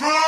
[0.00, 0.23] Random.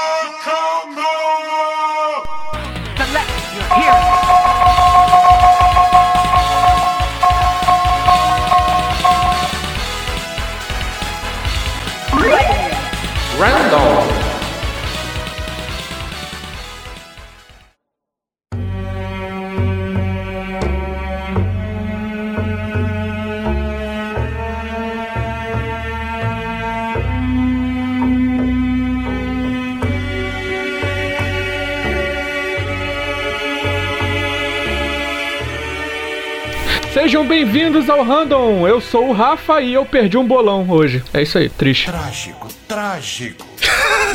[37.37, 38.67] Bem-vindos ao Random.
[38.67, 41.05] Eu sou o Rafa e eu perdi um bolão hoje.
[41.13, 41.85] É isso aí, triste.
[41.85, 43.47] Trágico, trágico.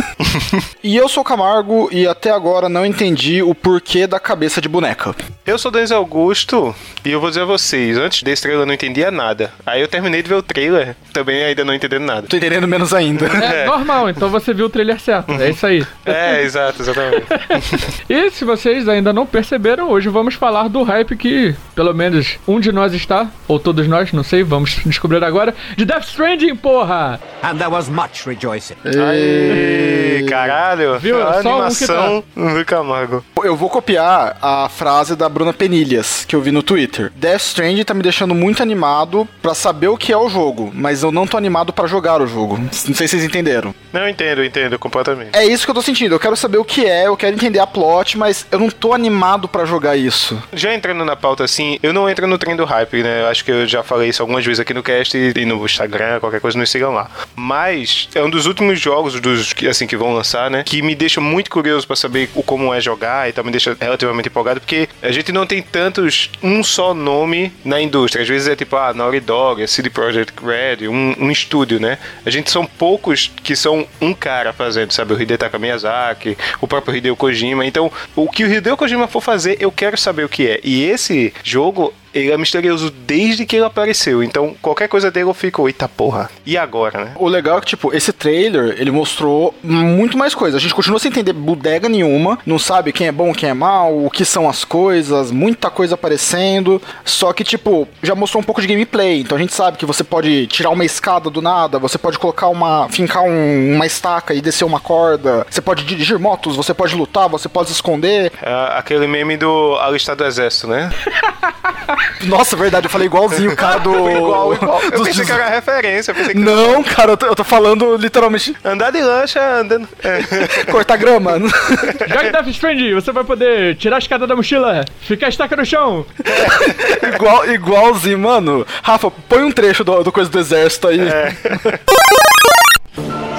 [0.83, 4.67] E eu sou o Camargo e até agora não entendi o porquê da cabeça de
[4.67, 5.13] boneca.
[5.45, 6.73] Eu sou Denis Augusto
[7.05, 9.51] e eu vou dizer a vocês, antes desse trailer eu não entendia nada.
[9.63, 12.27] Aí eu terminei de ver o trailer, também ainda não entendendo nada.
[12.27, 13.27] Tô entendendo menos ainda.
[13.27, 15.31] É, normal, então você viu o trailer certo.
[15.33, 15.85] É isso aí.
[16.03, 17.25] É, exato, exatamente.
[18.09, 22.59] E se vocês ainda não perceberam, hoje vamos falar do hype que, pelo menos, um
[22.59, 27.19] de nós está, ou todos nós, não sei, vamos descobrir agora, de Death Stranding, porra!
[27.43, 28.75] And there was much rejoicing.
[28.83, 31.21] Aê, caralho, Viu?
[31.21, 33.23] a Só um animação do Camargo.
[33.43, 37.11] Eu vou copiar a frase da Bruna Penilhas, que eu vi no Twitter.
[37.15, 41.03] Death Stranding tá me deixando muito animado pra saber o que é o jogo, mas
[41.03, 42.57] eu não tô animado pra jogar o jogo.
[42.57, 43.73] Não sei se vocês entenderam.
[43.91, 45.29] Não, eu entendo, eu entendo completamente.
[45.33, 46.15] É isso que eu tô sentindo.
[46.15, 48.93] Eu quero saber o que é, eu quero entender a plot, mas eu não tô
[48.93, 50.41] animado pra jogar isso.
[50.53, 53.21] Já entrando na pauta assim, eu não entro no trem do hype, né?
[53.21, 56.19] Eu acho que eu já falei isso algumas vezes aqui no cast e no Instagram,
[56.19, 57.09] qualquer coisa, nos sigam lá.
[57.35, 60.60] Mas é um dos últimos jogos dos que assim que vão lançar, né?
[60.63, 63.75] Que me deixa muito curioso pra saber o como é jogar e tal, me deixa
[63.79, 68.23] relativamente empolgado, porque a gente não tem tantos um só nome na indústria.
[68.23, 71.97] Às vezes é tipo, ah, Naughty Dog, é CD Projekt Red, um, um estúdio, né?
[72.25, 75.13] A gente são poucos que são um cara fazendo, sabe?
[75.13, 77.65] O Hidetaka Miyazaki, o próprio Hideo Kojima.
[77.65, 80.59] Então, o que o Hideo Kojima for fazer, eu quero saber o que é.
[80.63, 84.23] E esse jogo ele é misterioso desde que ele apareceu.
[84.23, 86.29] Então, qualquer coisa dele eu fico, eita porra.
[86.45, 87.11] E agora, né?
[87.15, 90.57] O legal é que, tipo, esse trailer, ele mostrou muito mais coisa.
[90.57, 94.05] A gente continua sem entender bodega nenhuma, não sabe quem é bom, quem é mal,
[94.05, 96.81] o que são as coisas, muita coisa aparecendo.
[97.05, 99.21] Só que, tipo, já mostrou um pouco de gameplay.
[99.21, 102.47] Então a gente sabe que você pode tirar uma escada do nada, você pode colocar
[102.47, 102.87] uma.
[102.89, 107.27] fincar um- uma estaca e descer uma corda, você pode dirigir motos, você pode lutar,
[107.29, 108.31] você pode se esconder.
[108.41, 110.89] É aquele meme do Alistado do Exército, né?
[112.23, 114.09] Nossa, verdade, eu falei igualzinho o cara do.
[114.09, 114.81] igual, igual.
[114.83, 116.13] Eu dos pensei que era referência.
[116.13, 116.33] Que...
[116.35, 119.87] Não, cara, eu tô, eu tô falando literalmente Andar de lancha andando.
[120.03, 120.21] É.
[120.71, 121.39] cortar grama.
[121.39, 125.65] Jogue Death Stranding, você vai poder tirar a escada da mochila, ficar a estaca no
[125.65, 126.05] chão.
[127.15, 128.65] Igual, igualzinho, mano.
[128.83, 130.99] Rafa, põe um trecho do, do coisa do exército aí.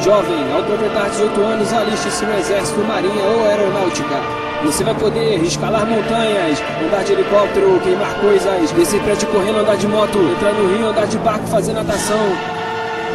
[0.02, 4.51] Jovem, ao completar 18 anos, aliste-se no Exército, Marinha ou Aeronáutica.
[4.64, 9.88] Você vai poder escalar montanhas, andar de helicóptero, queimar coisas, descer prédio correndo, andar de
[9.88, 12.16] moto, entrar no rio, andar de barco, fazer natação,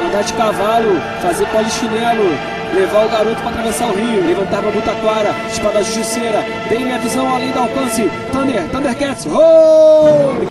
[0.06, 2.30] andar de cavalo, fazer polichinelo,
[2.76, 7.34] levar o garoto para atravessar o rio, levantar uma butaquara, espada justiceira, dei minha visão
[7.34, 10.48] além do alcance, Thunder, Thundercats, oh!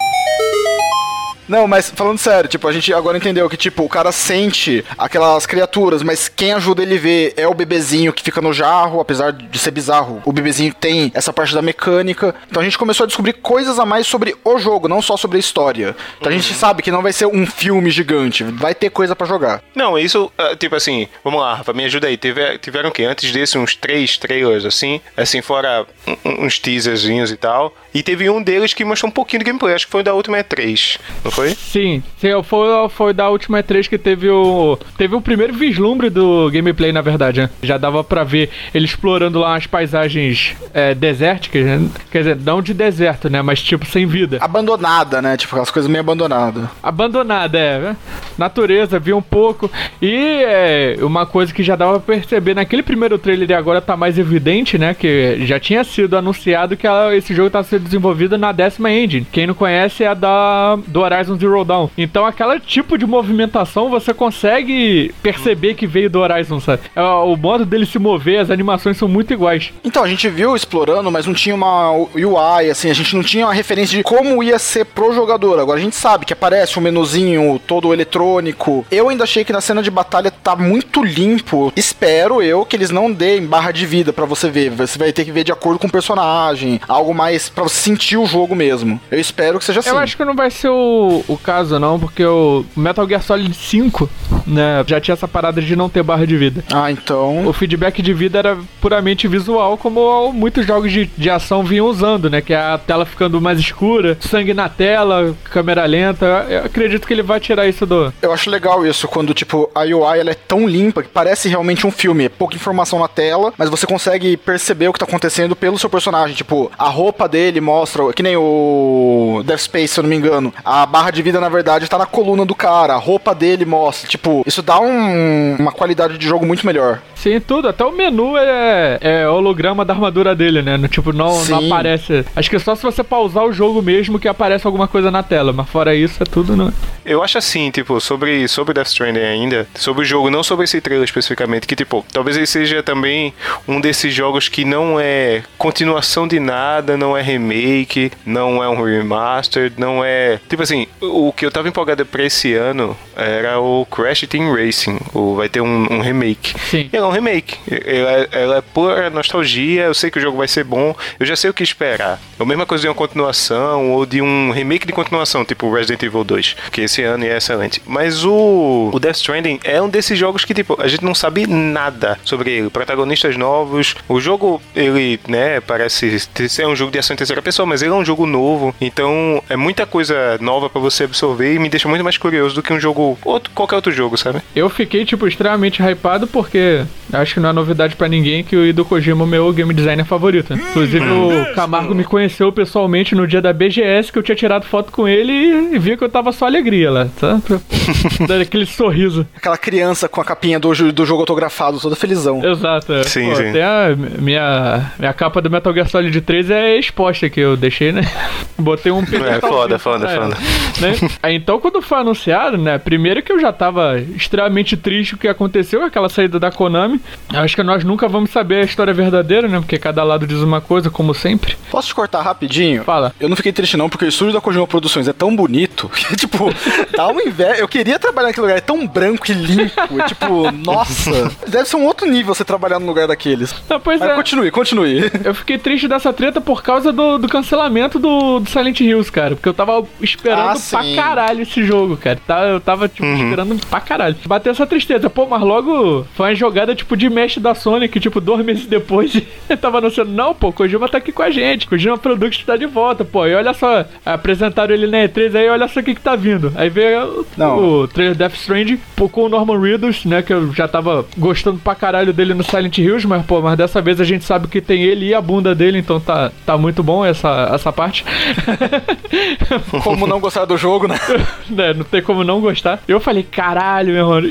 [1.48, 5.46] Não, mas falando sério, tipo, a gente agora entendeu que, tipo, o cara sente aquelas
[5.46, 9.58] criaturas, mas quem ajuda ele ver é o bebezinho que fica no jarro, apesar de
[9.58, 10.22] ser bizarro.
[10.24, 12.34] O bebezinho tem essa parte da mecânica.
[12.50, 15.36] Então a gente começou a descobrir coisas a mais sobre o jogo, não só sobre
[15.36, 15.96] a história.
[16.18, 19.26] Então a gente sabe que não vai ser um filme gigante, vai ter coisa pra
[19.26, 19.62] jogar.
[19.74, 22.16] Não, isso, ah, tipo assim, vamos lá, Rafa, me ajuda aí.
[22.16, 23.04] Teve, tiveram o quê?
[23.04, 25.86] Antes desse, uns três trailers, assim, assim, fora
[26.24, 27.74] uns teaserzinhos e tal.
[27.94, 30.14] E teve um deles que mostrou um pouquinho de gameplay, acho que foi o da
[30.14, 31.50] última E3, não foi?
[31.50, 34.78] Sim, sim foi, foi da última E3 que teve o.
[34.96, 37.50] Teve o primeiro vislumbre do gameplay, na verdade, né?
[37.62, 41.88] Já dava pra ver ele explorando lá as paisagens é, desérticas, né?
[42.10, 43.42] Quer dizer, não de deserto, né?
[43.42, 44.38] Mas tipo, sem vida.
[44.40, 45.36] Abandonada, né?
[45.36, 46.64] Tipo, aquelas coisas meio abandonadas.
[46.82, 47.78] Abandonada, é.
[47.78, 47.96] né?
[48.38, 49.70] Natureza, vi um pouco.
[50.00, 53.96] E é, uma coisa que já dava pra perceber naquele primeiro trailer e agora tá
[53.96, 54.94] mais evidente, né?
[54.94, 59.26] Que já tinha sido anunciado que ela- esse jogo tá sendo desenvolvido na décima engine.
[59.30, 61.88] Quem não conhece é a da do Horizon Zero Dawn.
[61.98, 66.82] Então aquele tipo de movimentação você consegue perceber que veio do Horizon, sabe?
[66.94, 69.72] É, O modo dele se mover, as animações são muito iguais.
[69.84, 73.46] Então, a gente viu explorando, mas não tinha uma UI, assim, a gente não tinha
[73.46, 75.58] uma referência de como ia ser pro jogador.
[75.58, 78.84] Agora a gente sabe que aparece um menuzinho todo eletrônico.
[78.90, 81.72] Eu ainda achei que na cena de batalha tá muito limpo.
[81.76, 84.70] Espero eu que eles não deem barra de vida pra você ver.
[84.70, 88.16] Você vai ter que ver de acordo com o personagem, algo mais pra você sentir
[88.16, 89.00] o jogo mesmo.
[89.10, 89.90] Eu espero que seja assim.
[89.90, 93.22] Eu acho que não vai ser o, o, o caso, não, porque o Metal Gear
[93.22, 94.08] Solid 5,
[94.46, 96.64] né, já tinha essa parada de não ter barra de vida.
[96.72, 97.46] Ah, então.
[97.46, 102.30] O feedback de vida era puramente visual, como muitos jogos de, de ação vinham usando,
[102.30, 102.40] né?
[102.40, 106.46] Que é a tela ficando mais escura, sangue na tela, câmera lenta.
[106.48, 108.12] Eu acredito que ele vai tirar isso do.
[108.20, 111.86] Eu acho legal isso, quando, tipo, a UI ela é tão limpa que parece realmente
[111.86, 112.24] um filme.
[112.24, 115.90] É pouca informação na tela, mas você consegue perceber o que tá acontecendo pelo seu
[115.90, 116.36] personagem.
[116.36, 120.52] Tipo, a roupa dele mostra, que nem o Death Space, se eu não me engano.
[120.64, 122.94] A barra de vida, na verdade, tá na coluna do cara.
[122.94, 124.08] A roupa dele mostra.
[124.08, 127.00] Tipo, isso dá um- uma qualidade de jogo muito melhor.
[127.16, 127.68] Sim, tudo.
[127.68, 130.76] Até o menu é, é holograma da armadura dele, né?
[130.76, 132.24] No, tipo, não, não aparece.
[132.36, 135.22] Acho que é só se você pausar o jogo mesmo que aparece alguma coisa na
[135.22, 135.52] tela.
[135.52, 136.72] Mas fora isso, é tudo, né?
[137.04, 140.80] Eu acho assim, tipo, sobre, sobre Death Stranding ainda, sobre o jogo, não sobre esse
[140.80, 143.32] trailer especificamente, que, tipo, talvez ele seja também
[143.66, 148.82] um desses jogos que não é continuação de nada, não é remake, não é um
[148.82, 150.40] remaster, não é.
[150.48, 154.98] Tipo assim, o que eu tava empolgado pra esse ano era o Crash Team Racing,
[155.14, 156.58] o, vai ter um, um remake.
[156.60, 156.90] Sim.
[156.92, 157.56] E é um remake.
[157.70, 161.26] Ela, é- ela é pura nostalgia, eu sei que o jogo vai ser bom, eu
[161.26, 162.20] já sei o que esperar.
[162.38, 166.02] É a mesma coisa de uma continuação ou de um remake de continuação, tipo Resident
[166.02, 167.82] Evil 2, que esse ano é excelente.
[167.86, 171.46] Mas o, o Death Stranding é um desses jogos que, tipo, a gente não sabe
[171.46, 172.70] nada sobre ele.
[172.70, 177.66] Protagonistas novos, o jogo, ele, né, parece ser um jogo de ação em terceira pessoa,
[177.66, 181.58] mas ele é um jogo novo, então é muita coisa nova pra você absorver e
[181.58, 184.40] me deixa muito mais curioso do que um jogo, outro, qualquer outro jogo, sabe?
[184.54, 188.64] Eu fiquei, tipo, extremamente hypado porque acho que não é novidade pra ninguém que o
[188.66, 190.54] Hideo Kojima é o meu game designer favorito.
[190.54, 190.62] né?
[190.70, 194.90] Inclusive, o Camargo me conheceu pessoalmente no dia da BGS que eu tinha tirado foto
[194.92, 195.32] com ele
[195.74, 197.40] e viu que eu tava só alegria lá, tá?
[198.26, 199.26] Dando aquele sorriso.
[199.36, 202.44] Aquela criança com a capinha do, do jogo autografado, toda felizão.
[202.44, 202.92] Exato.
[202.92, 203.02] é.
[203.04, 203.48] Sim, Pô, sim.
[203.50, 207.92] Até a minha, minha capa do Metal Gear Solid 3 é exposta que eu deixei,
[207.92, 208.02] né?
[208.58, 210.36] Botei um É, foda, foda, É, foda.
[210.80, 211.10] né?
[211.22, 212.78] Aí, Então, quando foi anunciado, né?
[212.78, 216.95] Primeiro que eu já tava extremamente triste o que aconteceu, aquela saída da Konami.
[217.32, 219.58] Acho que nós nunca vamos saber a história verdadeira, né?
[219.58, 221.56] Porque cada lado diz uma coisa, como sempre.
[221.70, 222.84] Posso te cortar rapidinho?
[222.84, 223.12] Fala.
[223.20, 226.16] Eu não fiquei triste não, porque o estúdio da Kojima Produções é tão bonito que,
[226.16, 226.50] tipo,
[226.96, 227.56] dá uma inveja.
[227.60, 230.00] Eu queria trabalhar naquele lugar, é tão branco e limpo.
[230.00, 231.32] é tipo, nossa.
[231.46, 233.54] Deve ser um outro nível você trabalhar no lugar daqueles.
[233.68, 234.14] Não, pois Mas é.
[234.14, 235.10] continue, continue.
[235.24, 239.34] Eu fiquei triste dessa treta por causa do, do cancelamento do, do Silent Hills, cara.
[239.34, 242.18] Porque eu tava esperando Ah, pra caralho esse jogo, cara.
[242.26, 244.16] Tá, eu tava, tipo, esperando pra caralho.
[244.26, 245.08] Bateu essa tristeza.
[245.10, 248.66] Pô, mas logo foi uma jogada, tipo, de mesh da Sony, que, tipo, dois meses
[248.66, 251.66] depois eu tava anunciando, não, pô, Kojima tá aqui com a gente.
[251.66, 253.26] Kojima Products tá de volta, pô.
[253.26, 256.52] E olha só, apresentaram ele na E3 aí, olha só o que que tá vindo.
[256.54, 257.58] Aí veio o- Não.
[257.82, 261.58] o trailer Death Stranding, pô, com o Norman Reedus, né, que eu já tava gostando
[261.58, 264.60] pra caralho dele no Silent Hills, mas, pô, mas dessa vez a gente sabe que
[264.60, 268.04] tem ele e a bunda dele, então tá, tá muito bom essa, essa parte.
[269.82, 270.96] Como não gostar do jogo, né?
[271.48, 272.80] né, não tem como não gostar.
[272.86, 274.20] Eu falei, caralho, meu irmão.
[274.20, 274.26] E,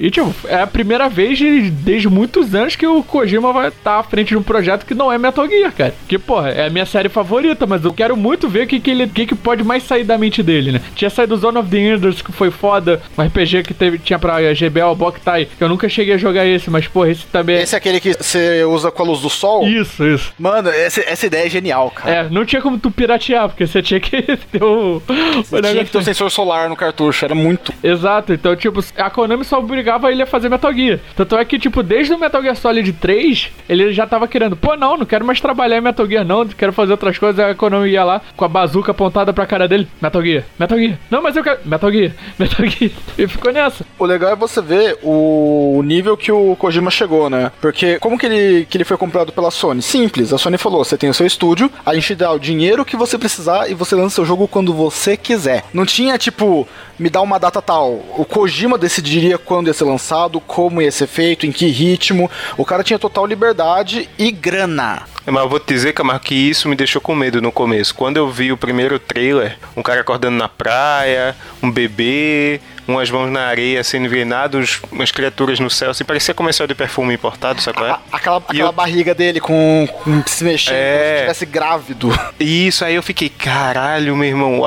[0.00, 3.68] e, e, tipo, é a primeira vez de- desde muitos anos que o Kojima vai
[3.68, 5.94] estar à frente de um projeto que não é Metal Gear, cara.
[6.08, 8.90] Que, porra, é a minha série favorita, mas eu quero muito ver o que, que
[8.90, 10.80] ele o que, que pode mais sair da mente dele, né?
[10.94, 14.52] Tinha saído Zone of the Enders, que foi foda, um RPG que teve, tinha pra
[14.54, 17.62] GBL, Boktai, que eu nunca cheguei a jogar esse, mas, porra, esse também é.
[17.62, 19.66] Esse é aquele que você usa com a luz do sol?
[19.66, 20.32] Isso, isso.
[20.38, 22.10] Mano, essa, essa ideia é genial, cara.
[22.10, 24.96] É, não tinha como tu piratear, porque você tinha que ter o.
[24.96, 27.72] o Tinha que ter um sensor solar no cartucho, era muito.
[27.82, 30.98] Exato, então, tipo, a Konami só obrigava ele a fazer Metal Gear.
[31.16, 34.76] Tanto é que, tipo, desde o Metal Gear Solid 3, ele já tava querendo, pô,
[34.76, 37.38] não, não quero mais trabalhar em Metal Gear, não, quero fazer outras coisas.
[37.38, 40.98] A Konami ia lá com a bazuca apontada pra cara dele: Metal Gear, Metal Gear.
[41.10, 41.58] Não, mas eu quero.
[41.64, 42.90] Metal Gear, Metal Gear.
[43.18, 43.84] E ficou nessa.
[43.98, 47.50] O legal é você ver o nível que o Kojima chegou, né?
[47.60, 49.82] Porque como que ele, que ele foi comprado pela Sony?
[49.82, 52.96] Simples, a Sony falou: você tem o seu estúdio, a gente dá o dinheiro que
[52.96, 55.64] você precisar e você lança o jogo quando você quiser.
[55.72, 56.66] Não tinha tipo,
[56.98, 58.00] me dá uma data tal.
[58.16, 62.30] O Kojima decidiria quando ia ser lançado, como ia ser feito, em que ritmo.
[62.56, 65.02] O cara tinha total liberdade e grana.
[65.26, 67.94] Mas eu vou te dizer, Camargo, que isso me deixou com medo no começo.
[67.94, 73.30] Quando eu vi o primeiro trailer, um cara acordando na praia, um bebê, umas mãos
[73.30, 77.78] na areia sendo envenenados, umas criaturas no céu, assim, parecia comercial de perfume importado, sabe
[77.78, 77.96] qual é?
[78.12, 80.94] Aquela aquela eu- barriga dele com, com se mexendo, É.
[80.96, 82.18] como se estivesse grávido.
[82.38, 84.62] Isso, aí eu fiquei, caralho, meu irmão,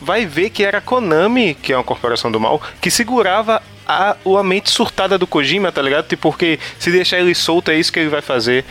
[0.00, 4.16] vai ver que era a Konami, que é uma corporação do mal, que segurava a,
[4.38, 6.06] a mente surtada do Kojima, tá ligado?
[6.08, 8.64] Tipo, porque se deixar ele solto é isso que ele vai fazer.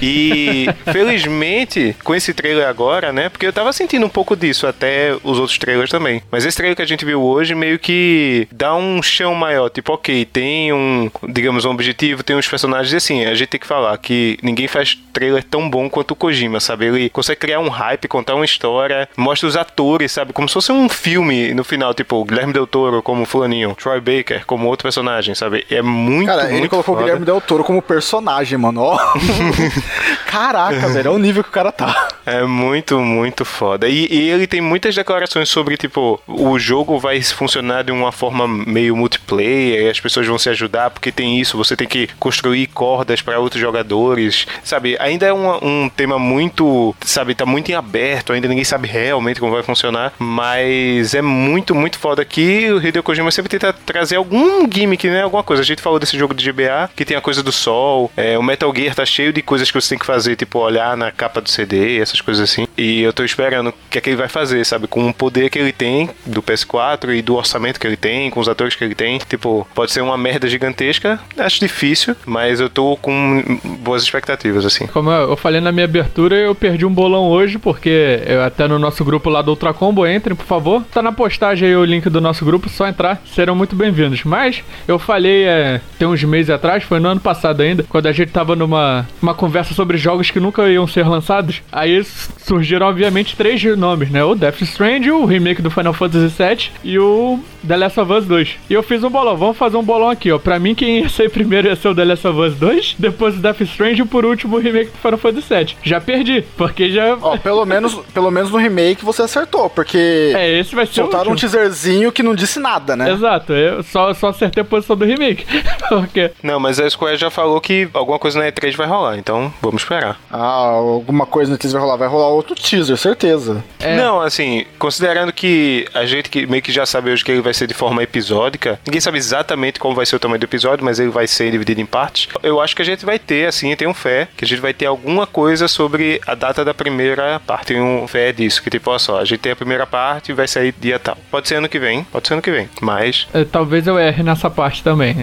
[0.00, 3.28] E felizmente, com esse trailer agora, né?
[3.28, 6.22] Porque eu tava sentindo um pouco disso até os outros trailers também.
[6.30, 9.68] Mas esse trailer que a gente viu hoje meio que dá um chão maior.
[9.70, 13.60] Tipo, ok, tem um, digamos, um objetivo, tem uns personagens e assim, a gente tem
[13.60, 16.86] que falar que ninguém faz trailer tão bom quanto o Kojima, sabe?
[16.86, 20.32] Ele consegue criar um hype, contar uma história, mostra os atores, sabe?
[20.32, 24.44] Como se fosse um filme no final, tipo, Guilherme Del Toro como fulaninho, Troy Baker
[24.46, 25.66] como outro personagem, sabe?
[25.70, 27.02] É muito, Cara, muito ele colocou foda.
[27.02, 28.82] o Guilherme Del Toro como personagem, mano.
[28.82, 28.98] Ó.
[30.26, 32.08] Caraca, velho, é o nível que o cara tá.
[32.24, 33.88] É muito, muito foda.
[33.88, 38.46] E, e ele tem muitas declarações sobre, tipo, o jogo vai funcionar de uma forma
[38.46, 42.66] meio multiplayer, e as pessoas vão se ajudar, porque tem isso, você tem que construir
[42.68, 44.96] cordas para outros jogadores, sabe?
[45.00, 49.40] Ainda é um, um tema muito, sabe, tá muito em aberto, ainda ninguém sabe realmente
[49.40, 54.16] como vai funcionar, mas é muito, muito foda que o Hideo Kojima sempre tenta trazer
[54.16, 55.22] algum gimmick, né?
[55.22, 55.62] Alguma coisa.
[55.62, 58.42] A gente falou desse jogo de GBA, que tem a coisa do sol, é, o
[58.42, 61.40] Metal Gear tá cheio de coisas que você tem que fazer, tipo, olhar na capa
[61.40, 62.66] do CD, essas coisas assim.
[62.76, 64.86] E eu tô esperando o que é que ele vai fazer, sabe?
[64.86, 68.40] Com o poder que ele tem do PS4 e do orçamento que ele tem, com
[68.40, 69.18] os atores que ele tem.
[69.18, 74.86] Tipo, pode ser uma merda gigantesca, acho difícil, mas eu tô com boas expectativas, assim.
[74.86, 78.78] Como eu falei na minha abertura, eu perdi um bolão hoje, porque eu, até no
[78.78, 80.82] nosso grupo lá do Ultra Combo, entrem, por favor.
[80.92, 84.24] Tá na postagem aí o link do nosso grupo, só entrar, serão muito bem-vindos.
[84.24, 88.12] Mas eu falei é, tem uns meses atrás, foi no ano passado ainda, quando a
[88.12, 91.62] gente tava numa uma conversa sobre jogos que nunca iam ser lançados.
[91.70, 94.24] Aí surgiram, obviamente, três nomes, né?
[94.24, 98.26] O Death Stranding, o remake do Final Fantasy VII e o The Last of Us
[98.26, 98.56] 2.
[98.68, 100.38] E eu fiz um bolão, vamos fazer um bolão aqui, ó.
[100.38, 103.36] Pra mim, quem ia ser primeiro ia ser o The Last of Us 2, depois
[103.36, 105.76] o Death Stranding e por último o remake do Final Fantasy VII.
[105.82, 107.16] Já perdi, porque já...
[107.20, 111.30] Ó, pelo menos, pelo menos no remake você acertou, porque É, esse vai ser soltaram
[111.30, 113.10] o um teaserzinho que não disse nada, né?
[113.10, 115.46] Exato, eu só, só acertei a posição do remake.
[115.88, 119.52] Porque Não, mas a Square já falou que alguma coisa na E3 vai rolar, então
[119.60, 120.18] vamos esperar.
[120.30, 121.89] Ah, alguma coisa no teaser vai rolar.
[121.96, 123.62] Vai rolar outro teaser, certeza.
[123.78, 123.96] É.
[123.96, 127.54] Não, assim, considerando que a gente que meio que já sabe hoje que ele vai
[127.54, 130.98] ser de forma episódica, ninguém sabe exatamente como vai ser o tamanho do episódio, mas
[130.98, 132.28] ele vai ser dividido em partes.
[132.42, 134.72] Eu acho que a gente vai ter, assim, eu tenho fé, que a gente vai
[134.72, 137.68] ter alguma coisa sobre a data da primeira parte.
[137.70, 140.48] Tenho fé disso, que tipo, olha só, a gente tem a primeira parte e vai
[140.48, 141.16] sair dia tal.
[141.30, 144.22] Pode ser ano que vem, pode ser ano que vem, mas é, talvez eu erre
[144.22, 145.14] nessa parte também.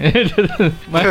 [0.88, 1.04] mas,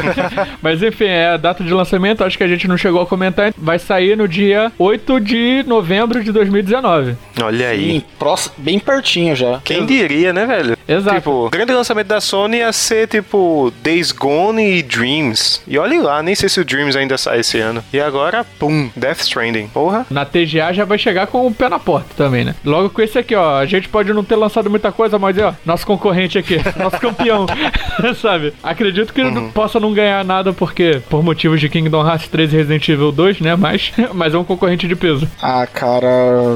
[0.62, 3.54] mas enfim, é a data de lançamento, acho que a gente não chegou a comentar.
[3.58, 7.16] Vai sair no dia 8 de novembro de 2019.
[7.42, 7.92] olha aí.
[7.92, 9.60] Sim, próximo, bem pertinho já.
[9.64, 10.78] Quem diria, né, velho?
[10.88, 11.18] Exato.
[11.18, 15.62] Tipo, o grande lançamento da Sony ia ser, tipo, Days Gone e Dreams.
[15.68, 17.84] E olha lá, nem sei se o Dreams ainda sai esse ano.
[17.92, 19.68] E agora, pum, Death Stranding.
[19.68, 20.06] Porra.
[20.10, 22.56] Na TGA já vai chegar com o pé na porta também, né?
[22.64, 23.58] Logo com esse aqui, ó.
[23.58, 27.46] A gente pode não ter lançado muita coisa, mas ó, nosso concorrente aqui, nosso campeão,
[28.22, 28.54] sabe?
[28.64, 32.58] Acredito que não possa não ganhar nada porque por motivos de Kingdom Hearts 3 e
[32.58, 33.56] Resident Evil 2, né?
[33.56, 35.28] Mas, mas é um concorrente de peso.
[35.42, 36.08] Ah, cara,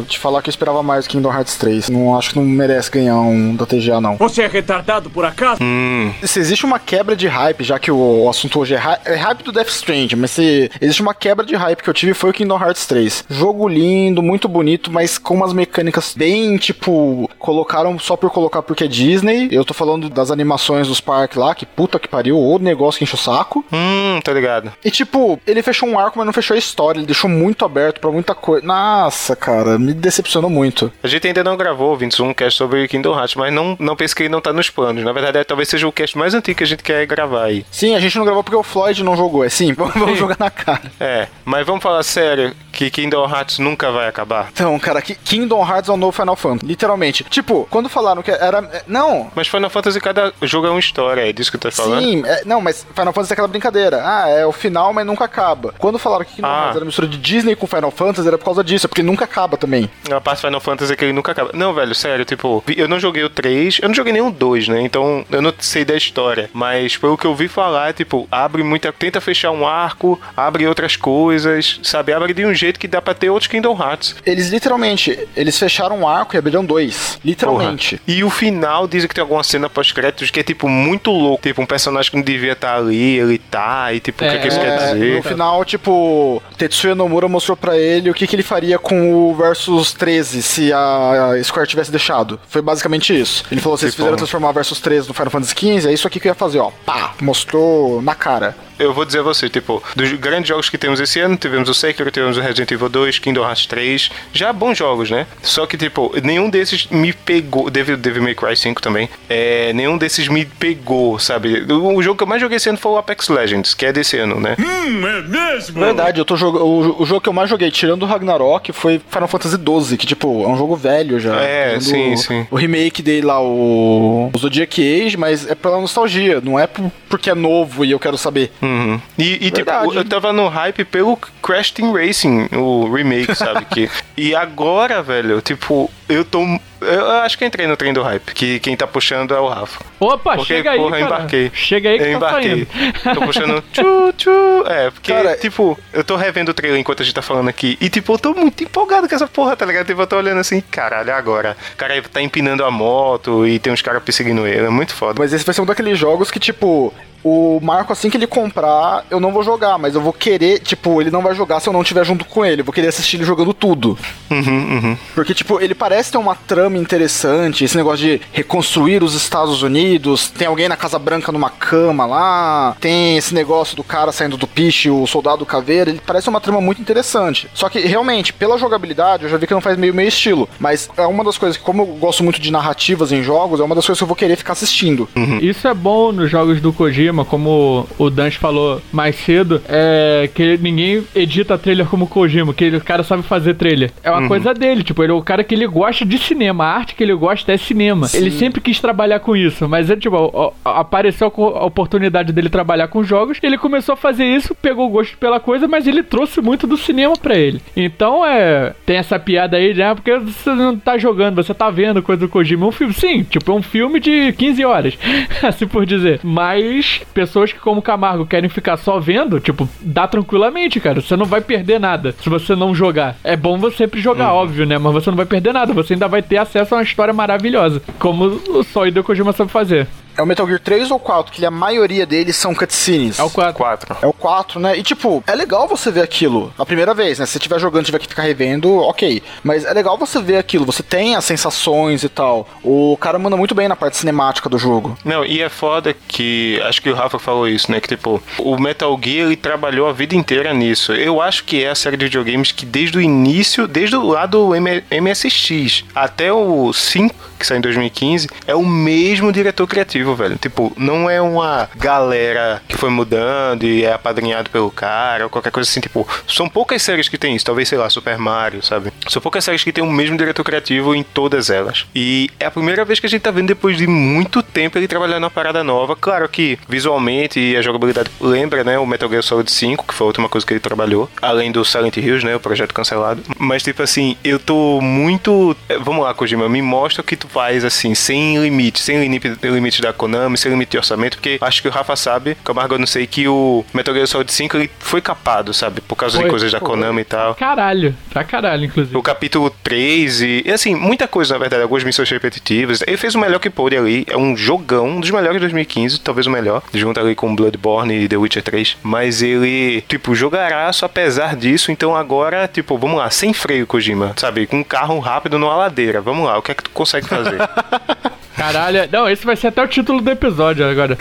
[0.08, 1.90] te falar que eu esperava mais do Kingdom Hearts 3.
[1.90, 4.18] Não acho que não merece ganhar um da TGA, não.
[4.18, 5.62] Você é retardado por acaso?
[5.62, 9.44] Hum, Se existe uma quebra de hype, já que o, assunto hoje é, é hype
[9.44, 12.34] do Death Stranding, mas se existe uma quebra de hype que eu tive foi o
[12.34, 13.26] Kingdom Hearts 3.
[13.30, 18.86] Jogo lindo, muito bonito, mas com umas mecânicas bem, tipo, colocaram só por colocar porque
[18.86, 19.48] é Disney.
[19.52, 23.04] Eu tô falando das animações dos parques lá, que puta que pariu, o negócio que
[23.04, 23.64] enche o saco.
[23.72, 24.72] hum, tá ligado.
[24.84, 28.00] E tipo, ele fechou um arco, mas não fechou a história, ele deixou muito aberto
[28.00, 28.66] pra muita coisa.
[28.72, 30.94] Nossa, cara, me decepcionou muito.
[31.04, 34.16] A gente ainda não gravou, 21, um cast sobre Kingdom Hearts, mas não, não pense
[34.16, 35.04] que ele não tá nos planos.
[35.04, 37.66] Na verdade, é, talvez seja o cast mais antigo que a gente quer gravar aí.
[37.70, 40.50] Sim, a gente não gravou porque o Floyd não jogou, é sim, vamos jogar na
[40.50, 40.84] cara.
[41.01, 44.50] É, mas vamos falar sério, que Kingdom Hearts nunca vai acabar.
[44.52, 46.66] Então, cara, que Kingdom Hearts é o novo Final Fantasy.
[46.66, 47.24] Literalmente.
[47.26, 48.68] Tipo, quando falaram que era.
[48.74, 49.30] é, Não.
[49.36, 52.02] Mas Final Fantasy, cada jogo é uma história, é disso que tu tá falando?
[52.02, 54.02] Sim, é- não, mas Final Fantasy é aquela brincadeira.
[54.04, 55.74] Ah, é o final, mas nunca acaba.
[55.78, 56.62] Quando falaram que Kingdom Ah.
[56.64, 59.26] Hearts era mistura de Disney com Final Fantasy, era por causa disso, é porque nunca
[59.26, 59.88] acaba também.
[60.12, 61.52] A parte Final Fantasy é que ele nunca acaba.
[61.54, 64.82] Não, velho, sério, tipo, eu não joguei o 3, eu não joguei nenhum 2, né?
[64.82, 66.50] Então eu não sei da história.
[66.54, 68.92] Mas pelo que eu vi falar, tipo, abre muita.
[68.92, 72.14] Tenta fechar um arco, abre outras coisas, sabe?
[72.14, 74.16] Abre de um jeito que dá pra ter outros Kingdom Hearts.
[74.25, 77.20] Eles literalmente, eles fecharam um arco e abriram dois.
[77.24, 77.98] Literalmente.
[77.98, 78.18] Porra.
[78.18, 81.44] E o final dizem que tem alguma cena pós-créditos que é, tipo, muito louco.
[81.44, 84.40] Tipo, um personagem que não devia estar ali, ele tá, e tipo, o que, É,
[84.40, 85.16] que isso quer É, dizer?
[85.18, 89.36] no final, tipo, Tetsuya Nomura mostrou pra ele o que, que ele faria com o
[89.36, 92.40] Versus 13 se a Square tivesse deixado.
[92.48, 93.44] Foi basicamente isso.
[93.51, 96.08] Ele falou: vocês Tipo, fizeram transformar o Versus 13 no Final Fantasy XV, é isso
[96.08, 96.72] aqui que eu ia fazer, ó.
[96.86, 98.56] Pá, mostrou na cara.
[98.84, 101.74] Eu vou dizer a você, tipo, dos grandes jogos que temos esse ano, tivemos o
[101.74, 105.28] Sekiro, tivemos o Resident Evil 2, Kingdom Hearts 3, já bons jogos, né?
[105.42, 109.98] Só que, tipo, nenhum desses me pegou, Devil, Devil May Cry 5 também, é, nenhum
[109.98, 111.66] desses me pegou, sabe?
[111.72, 113.94] O, o jogo que eu mais joguei esse ano foi o Apex Legends, que é
[113.94, 114.56] desse ano, né?
[114.60, 115.80] Hum, é mesmo?
[115.80, 116.66] Verdade, eu tô jogando.
[116.66, 120.06] O, o jogo que eu mais joguei, tirando o Ragnarok, foi Final Fantasy XII, que,
[120.08, 121.36] tipo, é um jogo velho já.
[121.42, 122.48] É, Tirando sim, o, sim.
[122.52, 124.30] O remake dele lá, o.
[124.34, 128.00] O Zodiac Age, mas é pela nostalgia, não é por- porque é novo e eu
[128.00, 128.52] quero saber.
[128.72, 129.01] Uhum.
[129.18, 133.66] E, e, tipo, eu tava no hype pelo Crash Team Racing, o remake, sabe?
[133.66, 136.41] que, e agora, velho, tipo, eu tô.
[136.82, 139.84] Eu acho que entrei no trem do hype, que quem tá puxando é o Rafa.
[140.00, 141.06] Opa, Porque, chega aí, porra, cara.
[141.06, 141.51] embarquei.
[141.53, 142.68] Chega aí que eu tá embarquei.
[142.74, 143.20] saindo.
[143.20, 144.63] Tô puxando tchu, tchu.
[144.68, 147.77] É, porque, Cara- tipo, eu tô revendo o trailer enquanto a gente tá falando aqui.
[147.80, 149.86] E, tipo, eu tô muito empolgado com essa porra, tá ligado?
[149.86, 151.56] Tipo, eu tô olhando assim, caralho, é agora.
[151.74, 154.65] O cara aí tá empinando a moto e tem uns caras perseguindo ele.
[154.65, 155.15] É muito foda.
[155.20, 156.91] Mas esse vai ser um daqueles jogos que, tipo,
[157.24, 161.00] o Marco, assim que ele comprar, eu não vou jogar, mas eu vou querer, tipo,
[161.00, 162.62] ele não vai jogar se eu não estiver junto com ele.
[162.62, 163.96] Eu vou querer assistir ele jogando tudo.
[164.32, 164.39] Uhum,
[164.82, 164.98] uhum.
[165.13, 170.29] Porque, tipo, ele parece ter uma trama interessante, esse negócio de reconstruir os Estados Unidos,
[170.29, 174.48] tem alguém na Casa Branca numa cama lá, tem esse negócio do cara saindo do
[174.48, 177.48] piche, o soldado caveira, ele parece uma trama muito interessante.
[177.53, 180.89] Só que, realmente, pela jogabilidade, eu já vi que não faz meio meio estilo, mas
[180.98, 183.75] é uma das coisas que, como eu gosto muito de narrativas em jogos, é uma
[183.75, 185.08] das coisas que eu vou querer ficar assistindo.
[185.41, 190.58] Isso é bom nos jogos do Kojima, como o Dante falou mais cedo, é que
[190.58, 193.91] ninguém edita trailer como o Kojima, que ele- o cara sabe fazer trailer.
[194.03, 196.75] É uma coisa dele, tipo, ele é o cara que ele gosta de cinema, a
[196.75, 198.07] arte que ele gosta é cinema.
[198.13, 203.38] Ele sempre quis trabalhar com isso, mas tipo, apareceu a oportunidade dele trabalhar com jogos,
[203.43, 206.77] ele começou a fazer isso, pegou o gosto pela coisa, mas ele trouxe muito do
[206.77, 207.62] cinema pra ele.
[207.75, 209.93] Então é, tem essa piada aí, né?
[209.93, 213.24] Porque você não tá jogando, você tá vendo coisa do Kojima, é um filme, sim,
[213.24, 214.98] tipo, é um filme de 15 horas,
[215.43, 216.21] assim por dizer.
[216.24, 221.01] Mas pessoas que como Camargo querem ficar só vendo, tipo, dá tranquilamente, cara.
[221.01, 223.17] Você não vai perder nada se você não jogar.
[223.24, 224.77] É bom você sempre jogar, óbvio, né?
[224.77, 227.82] Mas você não vai perder nada, você ainda vai ter acesso a uma história maravilhosa,
[228.00, 229.88] como só o Hideo Kojima sabe fazer.
[230.18, 233.20] É o Metal Gear 3 ou 4, que a maioria deles são cutscenes.
[233.20, 233.53] É o 4.
[233.53, 233.98] Quatro.
[234.01, 234.77] É o 4, né?
[234.77, 237.25] E tipo, é legal você ver aquilo a primeira vez, né?
[237.25, 239.22] Se você estiver jogando, tiver que ficar revendo, ok.
[239.44, 242.48] Mas é legal você ver aquilo, você tem as sensações e tal.
[242.63, 244.98] O cara manda muito bem na parte cinemática do jogo.
[245.06, 246.60] Não, e é foda que.
[246.65, 247.80] Acho que o Rafa falou isso, né?
[247.80, 250.94] Que tipo, o Metal Gear ele trabalhou a vida inteira nisso.
[250.94, 254.56] Eu acho que é a série de videogames que desde o início, desde o lado
[254.56, 260.38] M- MSX até o 5, que saiu em 2015, é o mesmo diretor criativo, velho.
[260.38, 265.51] Tipo, não é uma galera que foi mudando e é apadrinhado pelo cara ou qualquer
[265.51, 265.79] coisa assim.
[265.81, 267.46] Tipo, são poucas séries que tem isso.
[267.46, 268.91] Talvez, sei lá, Super Mario, sabe?
[269.08, 271.86] São poucas séries que tem o mesmo diretor criativo em todas elas.
[271.95, 274.88] E é a primeira vez que a gente tá vendo depois de muito tempo ele
[274.88, 275.95] trabalhando uma parada nova.
[275.95, 278.78] Claro que visualmente e a jogabilidade lembra, né?
[278.80, 281.10] O Metal Gear Solid 5, que foi a última coisa que ele trabalhou.
[281.21, 282.36] Além do Silent Hills, né?
[282.36, 283.21] O projeto cancelado.
[283.38, 285.56] Mas, tipo assim, eu tô muito.
[285.69, 289.36] eh, Vamos lá, Kojima, me mostra o que tu faz, assim, sem limite, sem limite,
[289.43, 292.80] limite da Konami, sem limite de orçamento, porque acho que o Rafa sabe, Camargo, eu
[292.80, 295.82] não sei, que o Metal Gear Solid 5 ele foi capado, sabe?
[295.82, 296.30] Por causa de Foi.
[296.30, 297.36] coisas da Konami e tal.
[297.36, 298.97] Caralho, pra caralho, inclusive.
[298.97, 302.82] O capítulo 3 e, e, assim, muita coisa, na verdade, algumas missões repetitivas.
[302.86, 304.06] Ele fez o melhor que pôde ali.
[304.08, 307.93] É um jogão, um dos melhores de 2015, talvez o melhor, junto ali com Bloodborne
[307.93, 308.77] e The Witcher 3.
[308.84, 311.71] Mas ele, tipo, jogaraço apesar disso.
[311.71, 314.47] Então agora, tipo, vamos lá, sem freio, Kojima, sabe?
[314.47, 316.01] Com um carro rápido numa ladeira.
[316.01, 317.38] Vamos lá, o que é que tu consegue fazer?
[318.41, 320.97] Caralho, não, esse vai ser até o título do episódio agora.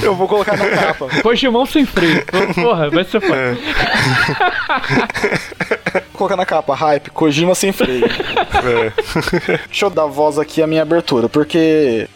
[0.00, 1.08] Eu vou colocar na capa.
[1.22, 2.24] Kojimão sem freio.
[2.54, 3.58] Porra, vai ser foda.
[5.92, 8.08] Vou colocar na capa, hype, Kojima sem freio.
[9.66, 12.08] Deixa eu dar voz aqui à minha abertura, porque.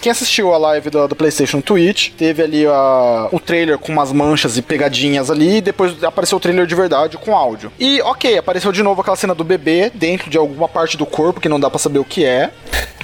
[0.00, 4.12] Quem assistiu a live do, do PlayStation Twitch teve ali a, o trailer com umas
[4.12, 7.72] manchas e pegadinhas ali, e depois apareceu o trailer de verdade com áudio.
[7.78, 11.40] E ok, apareceu de novo aquela cena do bebê dentro de alguma parte do corpo
[11.40, 12.52] que não dá pra saber o que é.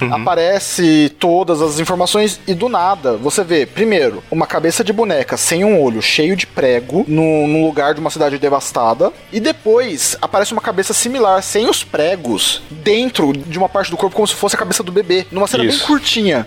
[0.05, 5.63] Aparece todas as informações e do nada você vê, primeiro, uma cabeça de boneca sem
[5.63, 9.11] um olho, cheio de prego, no, num lugar de uma cidade devastada.
[9.31, 14.15] E depois aparece uma cabeça similar, sem os pregos, dentro de uma parte do corpo,
[14.15, 15.79] como se fosse a cabeça do bebê, numa cena Isso.
[15.79, 16.45] bem curtinha.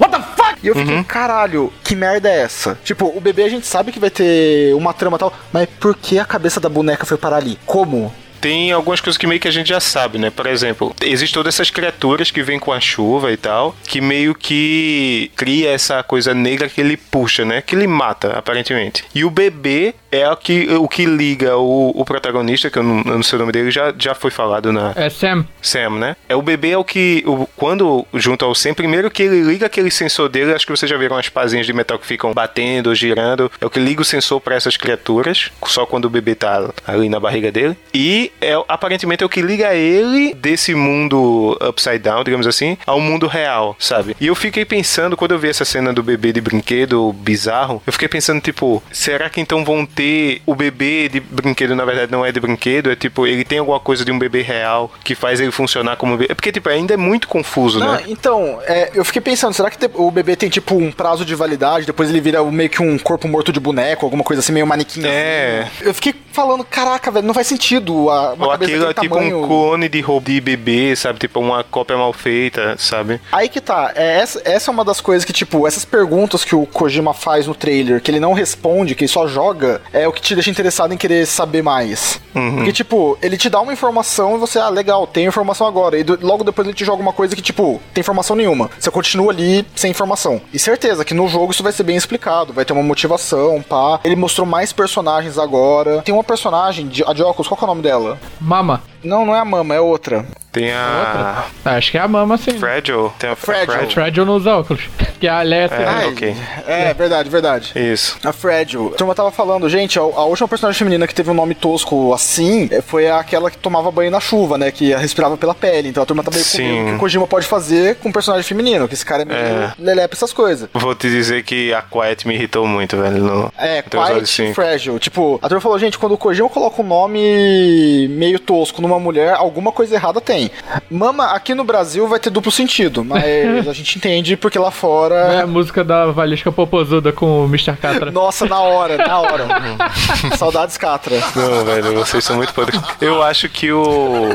[0.00, 0.58] What the fuck?
[0.62, 2.78] E eu fiquei, caralho, que merda é essa?
[2.82, 5.94] Tipo, o bebê a gente sabe que vai ter uma trama e tal, mas por
[5.94, 7.58] que a cabeça da boneca foi parar ali?
[7.64, 8.12] Como?
[8.44, 10.28] Tem algumas coisas que meio que a gente já sabe, né?
[10.28, 14.34] Por exemplo, existem todas essas criaturas que vêm com a chuva e tal, que meio
[14.34, 17.62] que cria essa coisa negra que ele puxa, né?
[17.62, 19.02] Que ele mata, aparentemente.
[19.14, 22.98] E o bebê é o que, o que liga o, o protagonista, que eu não,
[22.98, 24.92] eu não sei o nome dele, já, já foi falado na.
[24.94, 25.46] É Sam.
[25.62, 26.16] Sam, né?
[26.28, 27.24] É o bebê é o que.
[27.26, 30.90] O, quando junto ao Sam, primeiro que ele liga aquele sensor dele, acho que vocês
[30.90, 33.50] já viram as pazinhas de metal que ficam batendo, girando.
[33.58, 37.08] É o que liga o sensor para essas criaturas, só quando o bebê tá ali
[37.08, 37.74] na barriga dele.
[37.94, 43.00] E é aparentemente é o que liga ele desse mundo upside down, digamos assim, ao
[43.00, 44.16] mundo real, sabe?
[44.20, 47.92] E eu fiquei pensando, quando eu vi essa cena do bebê de brinquedo bizarro, eu
[47.92, 52.24] fiquei pensando, tipo, será que então vão ter o bebê de brinquedo, na verdade, não
[52.24, 52.90] é de brinquedo?
[52.90, 56.16] É tipo, ele tem alguma coisa de um bebê real que faz ele funcionar como
[56.16, 56.32] bebê?
[56.32, 58.04] É porque, tipo, ainda é muito confuso, Não, né?
[58.08, 61.86] então, é, eu fiquei pensando, será que o bebê tem tipo um prazo de validade,
[61.86, 65.04] depois ele vira meio que um corpo morto de boneco, alguma coisa assim, meio manequim?
[65.04, 65.68] É.
[65.76, 65.88] assim?
[65.88, 68.10] Eu fiquei falando, caraca, velho, não faz sentido.
[68.10, 69.42] A, uma Ou cabeça aquilo é tipo tamanho.
[69.44, 71.18] um clone de roubo de bebê, sabe?
[71.18, 73.20] Tipo, uma cópia mal feita, sabe?
[73.30, 76.54] Aí que tá, é, essa, essa é uma das coisas que, tipo, essas perguntas que
[76.54, 80.12] o Kojima faz no trailer, que ele não responde, que ele só joga, é o
[80.12, 82.20] que te deixa interessado em querer saber mais.
[82.56, 85.96] Porque, tipo, ele te dá uma informação e você, ah, legal, tem informação agora.
[85.98, 88.70] E do- logo depois ele te joga uma coisa que, tipo, tem informação nenhuma.
[88.78, 90.40] Você continua ali sem informação.
[90.52, 94.00] E certeza que no jogo isso vai ser bem explicado, vai ter uma motivação, pá.
[94.04, 96.02] Ele mostrou mais personagens agora.
[96.02, 98.13] Tem uma personagem, de, a de óculos, qual é o nome dela?
[98.40, 98.80] Mama.
[99.04, 100.24] Não, não é a Mama, é outra.
[100.52, 101.46] Tem a.
[101.64, 102.56] Acho que é a Mama, sim.
[102.58, 103.10] Fragile.
[103.18, 103.92] Tem a Fragile.
[103.92, 104.82] Fragile não usa óculos.
[105.24, 105.76] Que a Alessia.
[105.76, 106.36] É, Ai, ok.
[106.66, 107.72] É, verdade, verdade.
[107.76, 108.18] Isso.
[108.22, 108.88] A Fragile.
[108.88, 112.12] A turma tava falando, gente, a, a última personagem feminina que teve um nome tosco
[112.12, 114.70] assim é, foi aquela que tomava banho na chuva, né?
[114.70, 115.88] Que respirava pela pele.
[115.88, 116.62] Então a turma tá meio com Sim.
[116.72, 119.38] medo que o Kojima pode fazer com um personagem feminino, que esse cara é meio
[119.40, 119.72] É.
[119.78, 120.68] lelé pra essas coisas.
[120.74, 123.16] Vou te dizer que a Quiet me irritou muito, velho.
[123.18, 123.52] No...
[123.56, 124.54] É, Quiet cinco.
[124.54, 124.98] Fragile.
[124.98, 129.34] Tipo, a turma falou, gente, quando o Kojima coloca um nome meio tosco numa mulher,
[129.34, 130.50] alguma coisa errada tem.
[130.90, 133.24] Mama, aqui no Brasil vai ter duplo sentido, mas
[133.68, 135.14] a gente entende porque lá fora...
[135.14, 137.76] É a música da Valesca Popozuda com o Mr.
[137.76, 138.10] Catra.
[138.10, 139.46] Nossa, na hora, na hora.
[140.36, 141.16] Saudades, Catra.
[141.34, 142.80] Não, velho, vocês são muito podres.
[143.00, 144.28] Eu acho que o.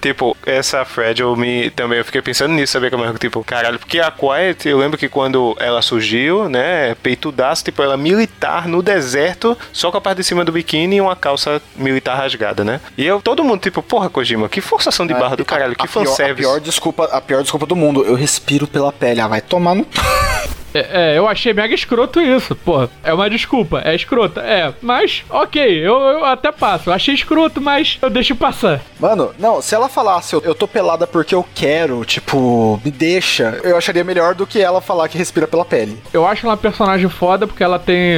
[0.00, 1.70] Tipo, essa Fragile me.
[1.70, 4.78] Também eu fiquei pensando nisso, saber como é que, tipo, caralho, porque a Quiet, eu
[4.78, 10.00] lembro que quando ela surgiu, né, peitudaço, tipo, ela militar no deserto, só com a
[10.00, 12.80] parte de cima do biquíni e uma calça militar rasgada, né?
[12.98, 15.86] E eu, todo mundo, tipo, porra, Kojima, que forçação de barra do caralho, que a
[15.86, 18.04] pior, a pior desculpa, a pior desculpa do mundo.
[18.04, 19.20] Eu respiro pela pele.
[19.20, 19.86] Ah, vai tomar no.
[20.74, 22.88] É, é, eu achei mega escroto isso, pô.
[23.02, 24.72] É uma desculpa, é escrota, é.
[24.82, 26.90] Mas, ok, eu, eu até passo.
[26.90, 28.80] Eu achei escroto, mas eu deixo passar.
[28.98, 33.60] Mano, não, se ela falasse eu, eu tô pelada porque eu quero, tipo, me deixa,
[33.62, 35.98] eu acharia melhor do que ela falar que respira pela pele.
[36.12, 38.14] Eu acho ela uma personagem foda porque ela tem.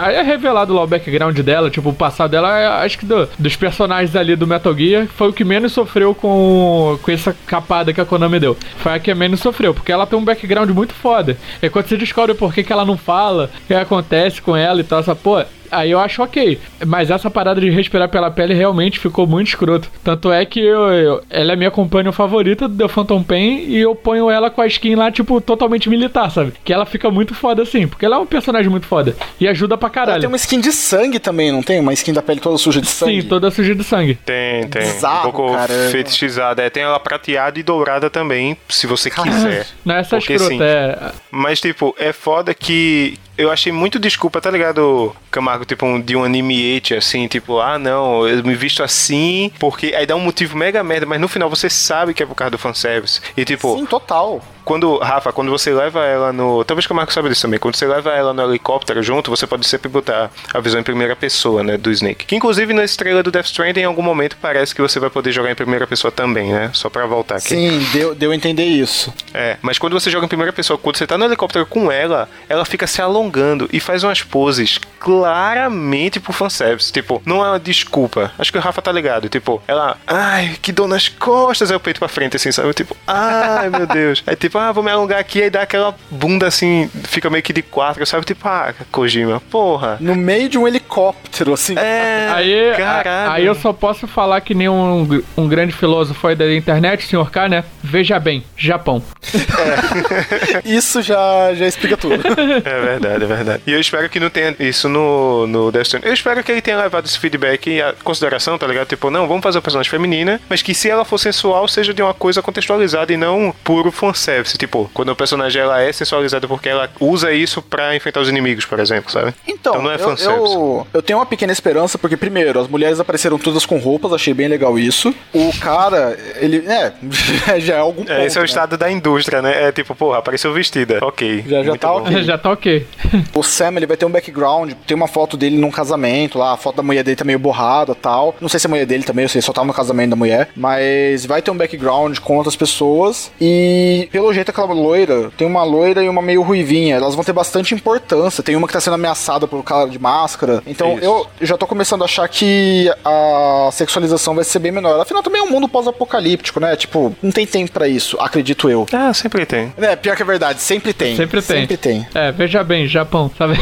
[0.00, 3.28] Aí é revelado lá o background dela, tipo, o passado dela, é, acho que do-
[3.38, 7.92] dos personagens ali do Metal Gear, foi o que menos sofreu com, com essa capada
[7.92, 8.56] que a Konami deu.
[8.78, 11.36] Foi a que menos sofreu, porque ela tem um background muito foda.
[11.62, 14.80] E quando você descobre por que, que ela não fala, o que acontece com ela
[14.80, 15.42] e tal, essa pô.
[15.74, 16.58] Aí eu acho ok.
[16.86, 19.88] Mas essa parada de respirar pela pele realmente ficou muito escroto.
[20.02, 23.80] Tanto é que eu, eu- ela é minha companhia favorita do The Phantom Pain e
[23.80, 26.52] eu ponho ela com a skin lá, tipo, totalmente militar, sabe?
[26.64, 29.16] Que ela fica muito foda assim, porque ela é um personagem muito foda.
[29.40, 30.20] E ajuda pra Ela caralho.
[30.20, 31.80] tem uma skin de sangue também, não tem?
[31.80, 33.22] Uma skin da pele toda suja de sangue.
[33.22, 34.14] Sim, toda suja de sangue.
[34.24, 34.82] Tem, tem.
[34.82, 35.72] Bizarro, um pouco cara.
[35.90, 36.62] fetichizada.
[36.62, 39.66] É, tem ela prateada e dourada também, se você quiser.
[39.84, 40.98] Não é essa escrota, assim, é.
[41.30, 45.64] Mas, tipo, é foda que eu achei muito desculpa, tá ligado, Camargo?
[45.64, 50.06] Tipo, um- de um anime assim, tipo, ah, não, eu me visto assim, porque aí
[50.06, 52.58] dá um motivo mega merda, mas no final você sabe que é por causa do
[52.58, 53.20] fanservice.
[53.36, 54.42] E, tipo, Sim, total.
[54.64, 56.64] Quando, Rafa, quando você leva ela no.
[56.64, 57.58] Talvez que o Marco saiba disso também.
[57.58, 61.14] Quando você leva ela no helicóptero junto, você pode sempre botar a visão em primeira
[61.14, 61.76] pessoa, né?
[61.76, 62.24] Do Snake.
[62.24, 65.32] Que inclusive na estrela do Death Stranding, em algum momento, parece que você vai poder
[65.32, 66.70] jogar em primeira pessoa também, né?
[66.72, 67.48] Só pra voltar aqui.
[67.48, 69.12] Sim, deu, deu a entender isso.
[69.32, 72.28] É, mas quando você joga em primeira pessoa, quando você tá no helicóptero com ela,
[72.48, 76.92] ela fica se alongando e faz umas poses claramente pro fanservice.
[76.92, 78.32] Tipo, não é uma desculpa.
[78.38, 79.28] Acho que o Rafa tá ligado.
[79.28, 82.72] Tipo, ela, ai, que dor nas costas, aí o peito pra frente, assim, sabe?
[82.72, 84.22] Tipo, ai, meu Deus.
[84.26, 87.52] Aí, tipo, ah, vou me alongar aqui, aí dá aquela bunda assim, fica meio que
[87.52, 88.24] de quatro, sabe?
[88.24, 89.96] Tipo, ah, Kojima, porra.
[90.00, 91.74] No meio de um helicóptero, assim.
[91.78, 93.30] É, Aí, caralho.
[93.32, 97.30] aí eu só posso falar que nem um, um grande filósofo aí da internet, senhor
[97.30, 97.64] K, né?
[97.82, 99.02] Veja bem, Japão.
[100.64, 102.14] Isso já, já explica tudo.
[102.64, 103.62] É verdade, é verdade.
[103.66, 106.08] E eu espero que não tenha isso no, no Death Stranding.
[106.08, 108.86] Eu espero que ele tenha levado esse feedback em consideração, tá ligado?
[108.86, 112.02] Tipo, não, vamos fazer uma personagem feminina, mas que se ela for sensual, seja de
[112.02, 114.43] uma coisa contextualizada e não puro fanservice.
[114.44, 118.20] Deve ser tipo, quando o personagem ela é sensualizada porque ela usa isso pra enfrentar
[118.20, 119.34] os inimigos, por exemplo, sabe?
[119.48, 120.54] Então, não é eu, fanservice.
[120.54, 124.34] eu, eu tenho uma pequena esperança, porque, primeiro, as mulheres apareceram todas com roupas, achei
[124.34, 125.14] bem legal isso.
[125.32, 126.64] O cara, ele.
[126.66, 126.92] É,
[127.60, 128.12] já é algum ponto.
[128.12, 128.46] É, esse é o né?
[128.46, 129.64] estado da indústria, né?
[129.68, 130.98] É tipo, porra, apareceu vestida.
[131.02, 131.44] Ok.
[131.46, 132.02] Já- já tá bom.
[132.02, 132.24] ok.
[132.24, 132.86] Já tá ok.
[133.34, 136.56] O Sam, ele vai ter um background, tem uma foto dele num casamento lá, a
[136.56, 138.34] foto da mulher dele tá meio borrada tal.
[138.40, 140.16] Não sei se é a mulher dele também, eu sei, só tava no casamento da
[140.16, 140.48] mulher.
[140.56, 143.30] Mas vai ter um background com outras pessoas.
[143.40, 146.96] E, pelo jeito, aquela loira, tem uma loira e uma meio ruivinha.
[146.96, 148.42] Elas vão ter bastante importância.
[148.42, 150.62] Tem uma que tá sendo ameaçada por cara de máscara.
[150.66, 151.04] Então, Isso.
[151.04, 155.00] eu já tô começando a achar que a sexualização vai ser bem menor.
[155.00, 156.76] Afinal, também é um mundo pós-apocalíptico, né?
[156.76, 158.86] Tipo, não tem tempo pra isso, acredito eu.
[158.92, 159.72] Ah, sempre tem.
[159.78, 161.16] É, pior que é verdade, sempre tem.
[161.16, 161.60] Sempre tem.
[161.60, 162.06] Sempre tem.
[162.14, 163.58] É, veja bem, Japão, sabe?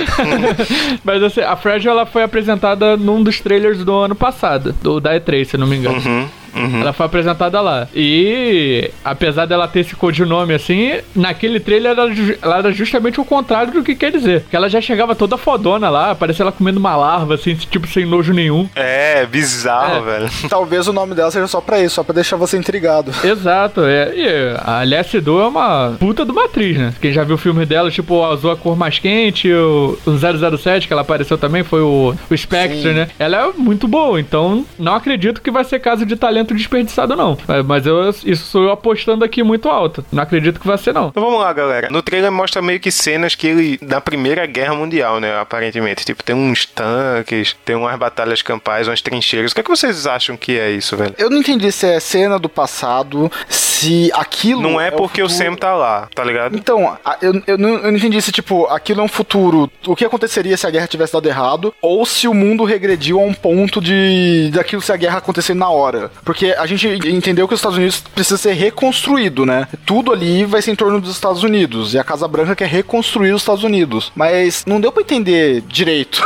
[1.04, 5.14] Mas assim, a Fragile ela foi apresentada num dos trailers do ano passado, do da
[5.14, 5.98] E3, se não me engano.
[5.98, 6.28] Uhum.
[6.54, 6.80] Uhum.
[6.80, 7.88] Ela foi apresentada lá.
[7.94, 12.10] E apesar dela ter esse codinome assim, naquele trailer ela,
[12.42, 14.42] ela era justamente o contrário do que quer dizer.
[14.42, 18.04] Porque ela já chegava toda fodona lá, parecia ela comendo uma larva, assim, tipo, sem
[18.04, 18.68] nojo nenhum.
[18.74, 20.00] É, bizarro, É.
[20.18, 20.30] velho.
[20.48, 23.12] Talvez o nome dela seja só pra isso, só pra deixar você intrigado.
[23.24, 24.12] Exato, é.
[24.14, 26.92] E a Alessia Do é uma puta de uma atriz, né?
[27.00, 30.56] Quem já viu o filme dela, tipo, o Azul a Cor Mais Quente, o, o
[30.58, 32.92] 007, que ela apareceu também, foi o, o Spectre, Sim.
[32.94, 33.08] né?
[33.18, 37.36] Ela é muito boa, então não acredito que vai ser caso de talento desperdiçado, não.
[37.66, 40.04] Mas eu, isso sou eu apostando aqui muito alto.
[40.12, 41.08] Não acredito que vai ser, não.
[41.08, 41.88] Então vamos lá, galera.
[41.90, 43.78] No trailer mostra meio que cenas que ele.
[43.82, 45.38] da Primeira Guerra Mundial, né?
[45.38, 46.04] Aparentemente.
[46.04, 49.52] Tipo, tem uns tanques, tem umas batalhas campais, umas trincheiras.
[49.52, 51.14] O que, é que vocês acham que é isso, velho?
[51.18, 53.69] Eu não entendi se é cena do passado, se
[54.14, 54.60] aquilo.
[54.62, 55.50] Não é o porque o futuro.
[55.50, 56.56] Sam tá lá, tá ligado?
[56.56, 59.70] Então, a- eu, eu, não, eu não entendi se, tipo, aquilo é um futuro.
[59.86, 61.74] O que aconteceria se a guerra tivesse dado errado?
[61.80, 64.50] Ou se o mundo regrediu a um ponto de.
[64.52, 66.10] daquilo se a guerra acontecesse na hora.
[66.24, 69.66] Porque a gente entendeu que os Estados Unidos precisa ser reconstruído, né?
[69.86, 71.94] Tudo ali vai ser em torno dos Estados Unidos.
[71.94, 74.12] E a Casa Branca quer reconstruir os Estados Unidos.
[74.14, 76.22] Mas não deu pra entender direito.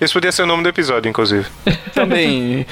[0.00, 1.46] Esse podia ser o nome do episódio, inclusive.
[1.94, 2.66] Também.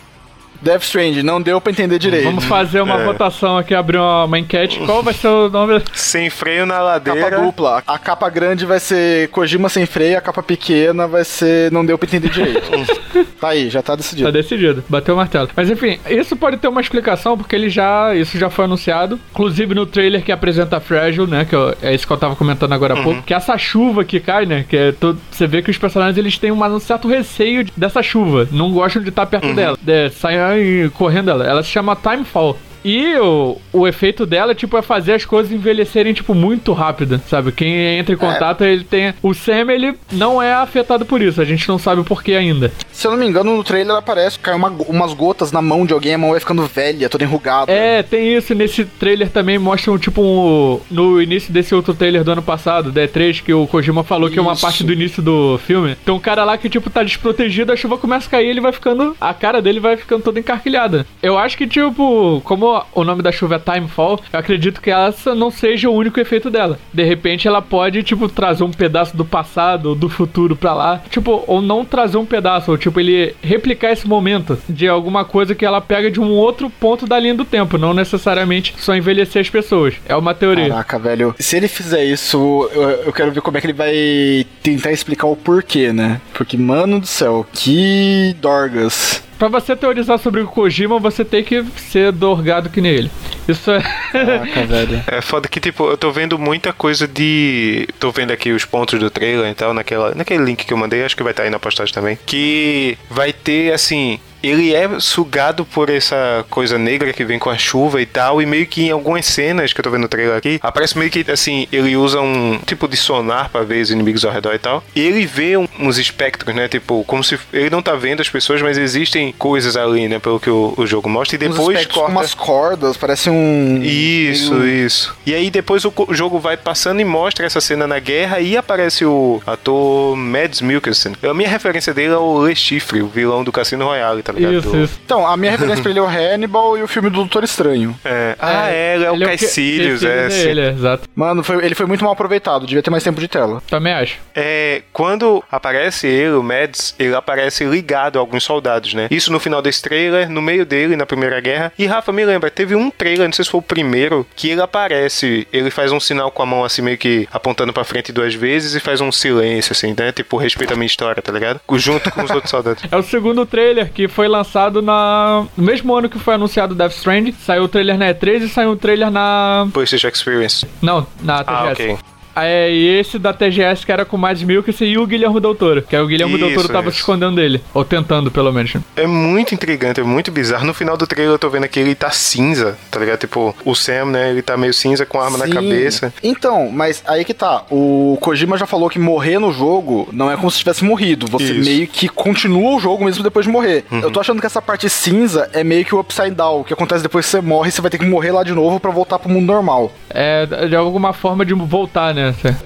[0.65, 2.25] Death Strange, não deu pra entender direito.
[2.25, 3.05] Vamos fazer uma É.
[3.05, 4.79] votação aqui, abrir uma, uma enquete.
[4.87, 5.83] Qual vai ser o nome?
[5.93, 7.39] Sem freio na Capa ladeira.
[7.41, 7.83] dupla.
[7.87, 11.71] A capa grande vai ser Kojima sem freio, a capa pequena vai ser.
[11.71, 12.71] Não deu pra entender direito.
[13.41, 14.33] tá aí, já tá Tá decidido.
[14.33, 15.49] decidido, bateu o martelo.
[15.55, 18.15] Mas enfim, isso pode ter uma explicação, porque ele já.
[18.15, 19.21] Isso já foi anunciado.
[19.33, 21.45] Inclusive no trailer que apresenta a Fragile, né?
[21.45, 23.23] Que eu- é isso que eu tava comentando agora há pouco.
[23.23, 24.65] Que essa chuva que cai, né?
[24.69, 27.73] Que é todo, você vê que os personagens eles têm uma- um certo receio de-
[27.77, 28.49] dessa chuva.
[28.51, 29.77] Não gostam de estar perto dela.
[29.87, 30.09] É,
[30.55, 31.45] saem correndo dela.
[31.45, 32.57] Ela se chama Timefall.
[32.85, 37.51] E o, o efeito dela, tipo, é fazer as coisas envelhecerem, tipo, muito rápido, sabe?
[37.53, 39.15] Quem entra em contato, ele tem...
[39.23, 41.41] O Sam, ele não é afetado por isso.
[41.41, 42.71] A gente não sabe o porquê ainda.
[42.93, 45.93] Se eu não me engano, no trailer aparece, cai uma- umas gotas na mão de
[45.93, 47.73] alguém, a mão vai ficando velha, toda enrugada.
[47.73, 48.55] É, tem isso.
[48.55, 53.43] Nesse trailer também mostram, tipo, um, no início desse outro trailer do ano passado, D3,
[53.43, 54.63] que o Kojima falou que é uma Isso.
[54.63, 55.97] parte do início do filme.
[56.05, 58.73] Tem um cara lá que, tipo, tá desprotegido, a chuva começa a cair, ele vai
[58.73, 59.17] ficando.
[59.21, 61.07] A cara dele vai ficando toda encarquilhada.
[61.23, 65.35] Eu acho que, tipo, como o nome da chuva é Timefall, eu acredito que essa
[65.35, 66.79] não seja o único efeito dela.
[66.93, 71.03] De repente ela pode, tipo, trazer um pedaço do passado ou do futuro pra lá.
[71.11, 75.55] Tipo, ou não trazer um pedaço, ou tipo, ele replicar esse momento de alguma coisa
[75.55, 79.41] que ela pega de um outro ponto da linha do tempo, não necessariamente só envelhecer
[79.41, 79.95] as pessoas.
[80.07, 80.69] É uma teoria.
[80.69, 81.35] Caraca, velho.
[81.39, 85.27] Se ele fizer isso, eu, eu quero ver como é que ele vai tentar explicar
[85.27, 86.21] o porquê, né?
[86.33, 89.23] Porque, mano do céu, que dorgas.
[89.45, 93.11] Pra você teorizar sobre o Kojima, você tem que ser dorgado que nem ele.
[93.47, 93.83] Isso é.
[94.11, 95.05] Caraca, velho.
[95.07, 97.87] É foda que, tipo, eu tô vendo muita coisa de.
[98.01, 101.05] Tô vendo aqui os pontos do trailer e tal, naquela, naquele link que eu mandei,
[101.05, 102.19] acho que vai estar aí na postagem também.
[102.25, 104.19] Que vai ter, assim.
[104.47, 108.47] Ele é sugado por essa coisa negra que vem com a chuva e tal, e
[108.47, 111.25] meio que em algumas cenas que eu tô vendo no trailer aqui, aparece meio que
[111.31, 114.83] assim, ele usa um tipo de sonar pra ver os inimigos ao redor e tal.
[114.95, 116.69] E ele vê um- uns espectros, né?
[116.69, 120.19] Tipo, como se ele não tá vendo as pessoas, mas existem coisas ali, né?
[120.19, 121.37] Pelo que o, o jogo mostra.
[121.37, 122.11] E depois corta.
[122.11, 123.81] umas cordas, parece um.
[123.83, 125.17] Isso, isso.
[125.27, 128.57] E aí depois o o jogo vai passando e mostra essa cena na guerra e
[128.57, 131.15] aparece o ator Mads Mikkelsen.
[131.23, 134.55] A minha referência dele é o Le Chiffre, o vilão do Cassino Royale, tá ligado?
[134.59, 135.01] Isso, Do- isso.
[135.05, 137.95] Então, a minha referência pra ele é o Hannibal e o filme do Doutor Estranho.
[138.05, 138.37] É.
[138.39, 140.31] Ah, é, ele é o que- Caecilius, é.
[140.31, 140.49] Sim.
[140.49, 141.09] ele, é, exato.
[141.15, 143.63] Mano, foi- ele foi muito mal aproveitado, devia ter mais tempo de tela.
[143.69, 144.17] Também acho.
[144.35, 149.09] É, quando aparece ele, o Mads, ele aparece ligado a alguns soldados, né?
[149.11, 151.73] Isso no final desse trailer, no meio dele, na Primeira Guerra.
[151.79, 154.61] E Rafa, me lembra, teve um trailer, não sei se foi o primeiro, que ele
[154.61, 158.35] aparece, ele faz um sinal com a mão assim, meio que apontando pra frente duas
[158.35, 160.13] vezes e faz um silêncio, assim, né?
[160.13, 161.61] Tipo, respeita a minha história, tá ligado?
[161.75, 162.83] Junto com os outros soldados.
[162.91, 166.75] É o segundo trailer que foi foi lançado na, no mesmo ano que foi anunciado
[166.75, 167.33] Death Stranding.
[167.33, 169.69] Saiu o trailer na E3 e saiu o trailer na.
[169.73, 170.67] PlayStation Experience.
[170.81, 171.55] Não, na TGS.
[171.55, 171.99] Ah, ok.
[172.37, 175.55] É, e esse da TGS que era com o Mads Mikkelsen e o Guilherme Del
[175.55, 175.83] Toro.
[175.83, 176.97] Que aí o Guilherme Del Toro Isso, tava isso.
[176.97, 177.63] se escondendo dele.
[177.73, 178.75] Ou tentando, pelo menos.
[178.97, 180.67] É muito intrigante, é muito bizarro.
[180.67, 183.19] No final do trailer eu tô vendo que ele tá cinza, tá ligado?
[183.21, 184.31] Tipo, o Sam, né?
[184.31, 185.53] Ele tá meio cinza com a arma na Sim.
[185.53, 186.13] cabeça.
[186.23, 187.65] Então, mas aí que tá.
[187.71, 191.27] O Kojima já falou que morrer no jogo não é como se tivesse morrido.
[191.29, 191.71] Você Isso.
[191.71, 193.85] meio que continua o jogo mesmo depois de morrer.
[193.91, 194.01] Uhum.
[194.01, 196.61] Eu tô achando que essa parte cinza é meio que o upside down.
[196.61, 198.81] O que acontece depois que você morre, você vai ter que morrer lá de novo
[198.81, 199.93] pra voltar pro mundo normal.
[200.11, 202.24] É, de alguma forma de voltar, né?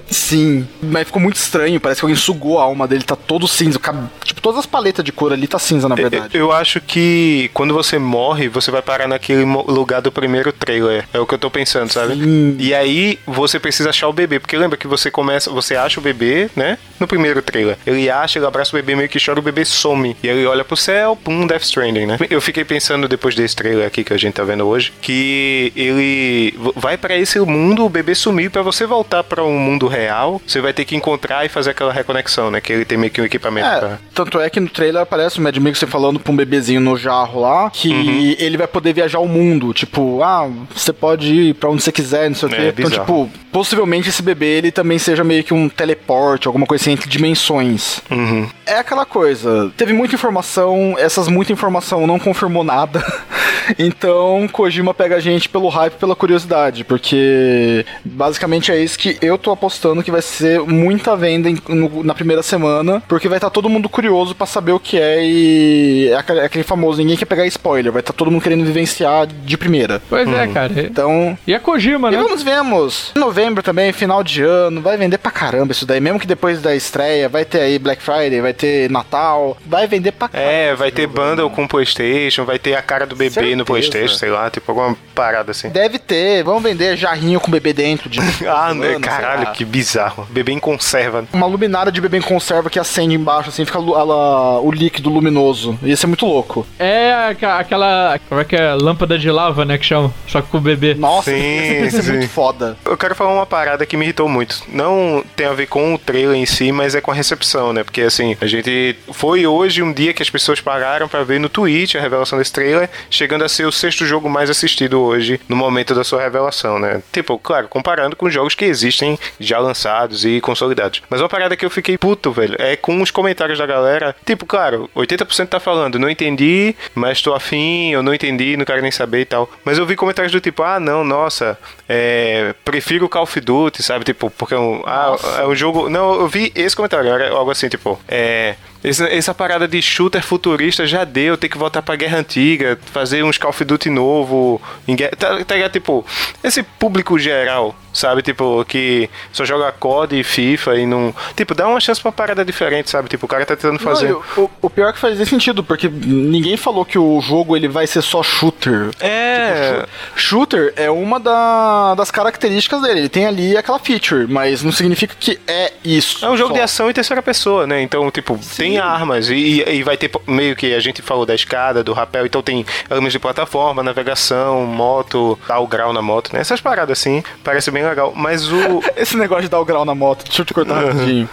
[0.09, 1.79] Sim, mas ficou muito estranho.
[1.79, 3.79] Parece que alguém sugou a alma dele, tá todo cinza.
[4.23, 6.37] Tipo, todas as paletas de cor ali tá cinza, na verdade.
[6.37, 11.07] Eu acho que quando você morre, você vai parar naquele lugar do primeiro trailer.
[11.13, 12.13] É o que eu tô pensando, sabe?
[12.15, 12.55] Sim.
[12.59, 16.03] E aí você precisa achar o bebê, porque lembra que você começa, você acha o
[16.03, 16.77] bebê, né?
[16.99, 17.77] No primeiro trailer.
[17.85, 20.15] Ele acha, ele abraça o bebê, meio que chora, o bebê some.
[20.21, 22.17] E ele olha pro céu, pum, Death Stranding, né?
[22.29, 26.53] Eu fiquei pensando depois desse trailer aqui que a gente tá vendo hoje, que ele
[26.75, 30.61] vai pra esse mundo, o bebê sumir, pra você voltar pra um mundo real, você
[30.61, 32.61] vai ter que encontrar e fazer aquela reconexão, né?
[32.61, 33.99] Que ele tem meio que um equipamento É, pra...
[34.13, 37.41] tanto é que no trailer aparece o Mad Mikkelsen falando pra um bebezinho no jarro
[37.41, 38.35] lá que Uhum.
[38.37, 39.73] ele vai poder viajar o mundo.
[39.73, 42.67] Tipo, ah, você pode ir pra onde você quiser, não sei o É, quê.
[42.77, 43.05] Então, bizarro.
[43.05, 47.09] tipo, possivelmente esse bebê ele também seja meio que um teleporte, alguma coisa assim entre
[47.09, 48.01] dimensões.
[48.09, 48.47] Uhum.
[48.65, 53.03] É aquela coisa, teve muita informação, essas muita informação não confirmou nada.
[53.77, 59.37] Então, Kojima pega a gente pelo hype, pela curiosidade, porque basicamente é isso que eu
[59.37, 63.49] tô apostando que vai ser muita venda em- no- na primeira semana, porque vai estar
[63.49, 67.17] todo mundo curioso pra saber o que é e é aquele, é aquele famoso, ninguém
[67.17, 70.01] quer pegar spoiler, vai estar todo mundo querendo vivenciar de primeira.
[70.09, 70.71] Pois é, cara.
[70.81, 72.21] Então, E a Kojima, e né?
[72.21, 73.11] vamos vemos.
[73.15, 75.99] Em novembro também, final de ano, vai vender pra caramba isso daí.
[75.99, 80.11] Mesmo que depois da estreia, vai ter aí Black Friday, vai ter Natal, vai vender
[80.11, 80.51] pra caramba.
[80.51, 83.58] É, vai ter bundle com PlayStation, vai ter a cara do bebê Certeza.
[83.59, 85.69] No PlayStation, sei lá, tipo alguma parada assim.
[85.69, 88.19] Deve ter, vamos vender jarrinho com bebê dentro de.
[88.49, 90.27] Ah, né, caralho, que bizarro.
[90.31, 91.23] Bebê em conserva.
[91.33, 95.77] Uma luminária de bebê em conserva que acende embaixo, assim, fica ela- o líquido luminoso.
[95.83, 96.65] Isso é muito louco.
[96.79, 98.19] É aquela.
[98.27, 98.73] Como é que é?
[98.73, 99.77] Lâmpada de lava, né?
[99.77, 100.11] Que chama.
[100.27, 100.93] Só que com o bebê.
[100.95, 102.11] Nossa, Sim, isso é sim.
[102.13, 102.77] muito foda.
[102.85, 104.63] Eu quero falar uma parada que me irritou muito.
[104.69, 107.83] Não tem a ver com o trailer em si, mas é com a recepção, né?
[107.83, 108.95] Porque assim, a gente.
[109.11, 112.51] Foi hoje um dia que as pessoas pararam pra ver no Twitch a revelação desse
[112.53, 116.79] trailer, chegando a ser o sexto jogo mais assistido hoje, no momento da sua revelação,
[116.79, 117.01] né?
[117.11, 121.01] Tipo, claro, comparando com jogos que existem já lançados e consolidados.
[121.09, 124.15] Mas uma parada que eu fiquei puto, velho, é com os comentários da galera.
[124.25, 128.81] Tipo, claro, 80% tá falando, não entendi, mas tô afim, eu não entendi, não quero
[128.81, 129.49] nem saber e tal.
[129.65, 131.57] Mas eu vi comentários do tipo, ah, não, nossa,
[131.87, 134.05] é, prefiro o Call of Duty, sabe?
[134.05, 135.89] Tipo, porque é um, ah, é um jogo.
[135.89, 138.55] Não, eu vi esse comentário, era algo assim, tipo, é.
[138.83, 143.23] Esse- essa parada de shooter futurista já deu, tem que voltar pra guerra antiga, fazer
[143.23, 144.61] uns Call of Duty novo.
[144.87, 145.69] Em guerra, tá, tá?
[145.69, 146.05] Tipo,
[146.43, 148.21] esse público geral, sabe?
[148.21, 151.13] Tipo, que só joga COD e FIFA e não.
[151.35, 153.09] Tipo, dá uma chance pra uma parada diferente, sabe?
[153.09, 154.09] Tipo, o cara tá tentando fazer.
[154.09, 157.67] Não, o, o pior é que faz sentido, porque ninguém falou que o jogo ele
[157.67, 158.89] vai ser só shooter.
[158.99, 159.85] É.
[160.15, 162.99] Shooter é uma da- das características dele.
[163.01, 166.25] Ele tem ali aquela feature, mas não significa que é isso.
[166.25, 166.55] É um jogo só.
[166.55, 167.81] de ação em terceira pessoa, né?
[167.81, 171.83] Então, tipo, tem armas e, e vai ter meio que a gente falou da escada,
[171.83, 176.39] do rapel, então tem elementos de plataforma, navegação, moto, o grau na moto, né?
[176.41, 178.13] Essas paradas assim, parece bem legal.
[178.15, 178.81] Mas o.
[178.95, 181.29] Esse negócio de dar o grau na moto, deixa eu te cortar rapidinho.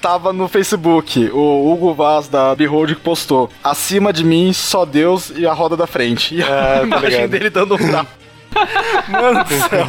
[0.00, 5.30] Tava no Facebook, o Hugo Vaz da Behold que postou: Acima de mim, só Deus
[5.34, 6.34] e a roda da frente.
[6.34, 7.30] E a tô imagem ligado.
[7.30, 8.06] dele dando um grau.
[9.08, 9.86] Mano do céu.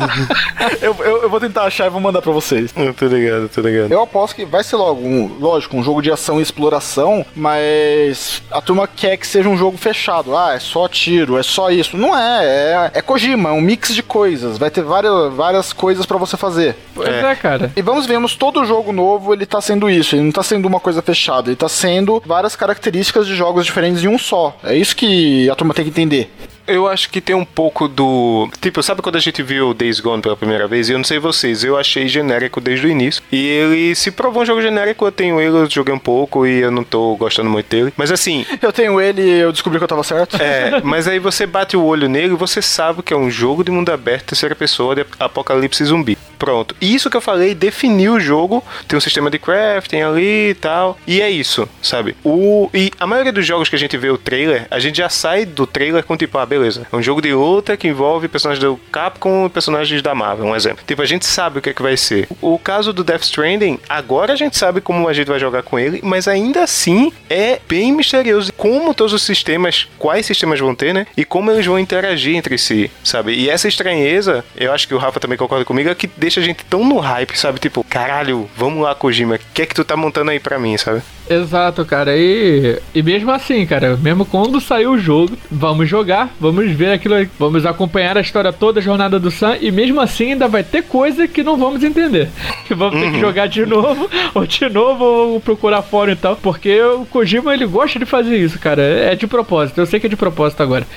[0.81, 2.73] Eu, eu, eu vou tentar achar e vou mandar pra vocês.
[2.75, 3.91] Eu tô ligado, tô ligado.
[3.91, 8.41] Eu aposto que vai ser logo, um, lógico, um jogo de ação e exploração, mas
[8.51, 10.35] a turma quer que seja um jogo fechado.
[10.35, 11.97] Ah, é só tiro, é só isso.
[11.97, 14.57] Não é, é, é Kojima, é um mix de coisas.
[14.57, 16.75] Vai ter várias, várias coisas pra você fazer.
[16.93, 17.71] Pois é, cara.
[17.75, 20.79] E vamos vemos todo jogo novo ele tá sendo isso, ele não tá sendo uma
[20.79, 24.55] coisa fechada, ele tá sendo várias características de jogos diferentes em um só.
[24.63, 26.31] É isso que a turma tem que entender.
[26.67, 28.49] Eu acho que tem um pouco do.
[28.59, 30.89] Tipo, sabe quando a gente viu Days Gone pela primeira vez?
[30.89, 33.21] E eu não sei vocês, eu achei genérico desde o início.
[33.31, 36.59] E ele se provou um jogo genérico, eu tenho ele, eu joguei um pouco e
[36.59, 37.93] eu não tô gostando muito dele.
[37.97, 40.37] Mas assim, Eu tenho ele e eu descobri que eu tava certo.
[40.41, 43.63] É, mas aí você bate o olho nele e você sabe que é um jogo
[43.63, 46.17] de mundo aberto, terceira pessoa, de apocalipse zumbi.
[46.41, 46.75] Pronto.
[46.81, 48.63] Isso que eu falei definiu o jogo.
[48.87, 50.97] Tem um sistema de crafting ali e tal.
[51.05, 52.15] E é isso, sabe?
[52.23, 55.07] O, e a maioria dos jogos que a gente vê o trailer, a gente já
[55.07, 56.87] sai do trailer com tipo, ah, beleza.
[56.91, 60.55] É um jogo de luta que envolve personagens do Capcom e personagens da Marvel, um
[60.55, 60.83] exemplo.
[60.87, 62.27] Tipo, a gente sabe o que, é que vai ser.
[62.41, 65.77] O caso do Death Stranding, agora a gente sabe como a gente vai jogar com
[65.77, 70.91] ele, mas ainda assim é bem misterioso como todos os sistemas, quais sistemas vão ter,
[70.91, 71.05] né?
[71.15, 73.35] E como eles vão interagir entre si, sabe?
[73.35, 76.43] E essa estranheza, eu acho que o Rafa também concorda comigo, é que deixa a
[76.43, 77.59] gente tão no hype, sabe?
[77.59, 80.77] Tipo, caralho, vamos lá, Kojima, o que é que tu tá montando aí pra mim,
[80.77, 81.01] sabe?
[81.29, 82.17] Exato, cara.
[82.17, 87.15] E, e mesmo assim, cara, mesmo quando sair o jogo, vamos jogar, vamos ver aquilo,
[87.39, 90.83] vamos acompanhar a história toda, a jornada do Sam, e mesmo assim ainda vai ter
[90.83, 92.29] coisa que não vamos entender.
[92.71, 93.01] Que vamos uhum.
[93.01, 93.21] ter que uhum.
[93.21, 97.65] jogar de novo, ou de novo, ou procurar fora e tal, porque o Kojima ele
[97.65, 98.81] gosta de fazer isso, cara.
[98.81, 100.87] É de propósito, eu sei que é de propósito agora.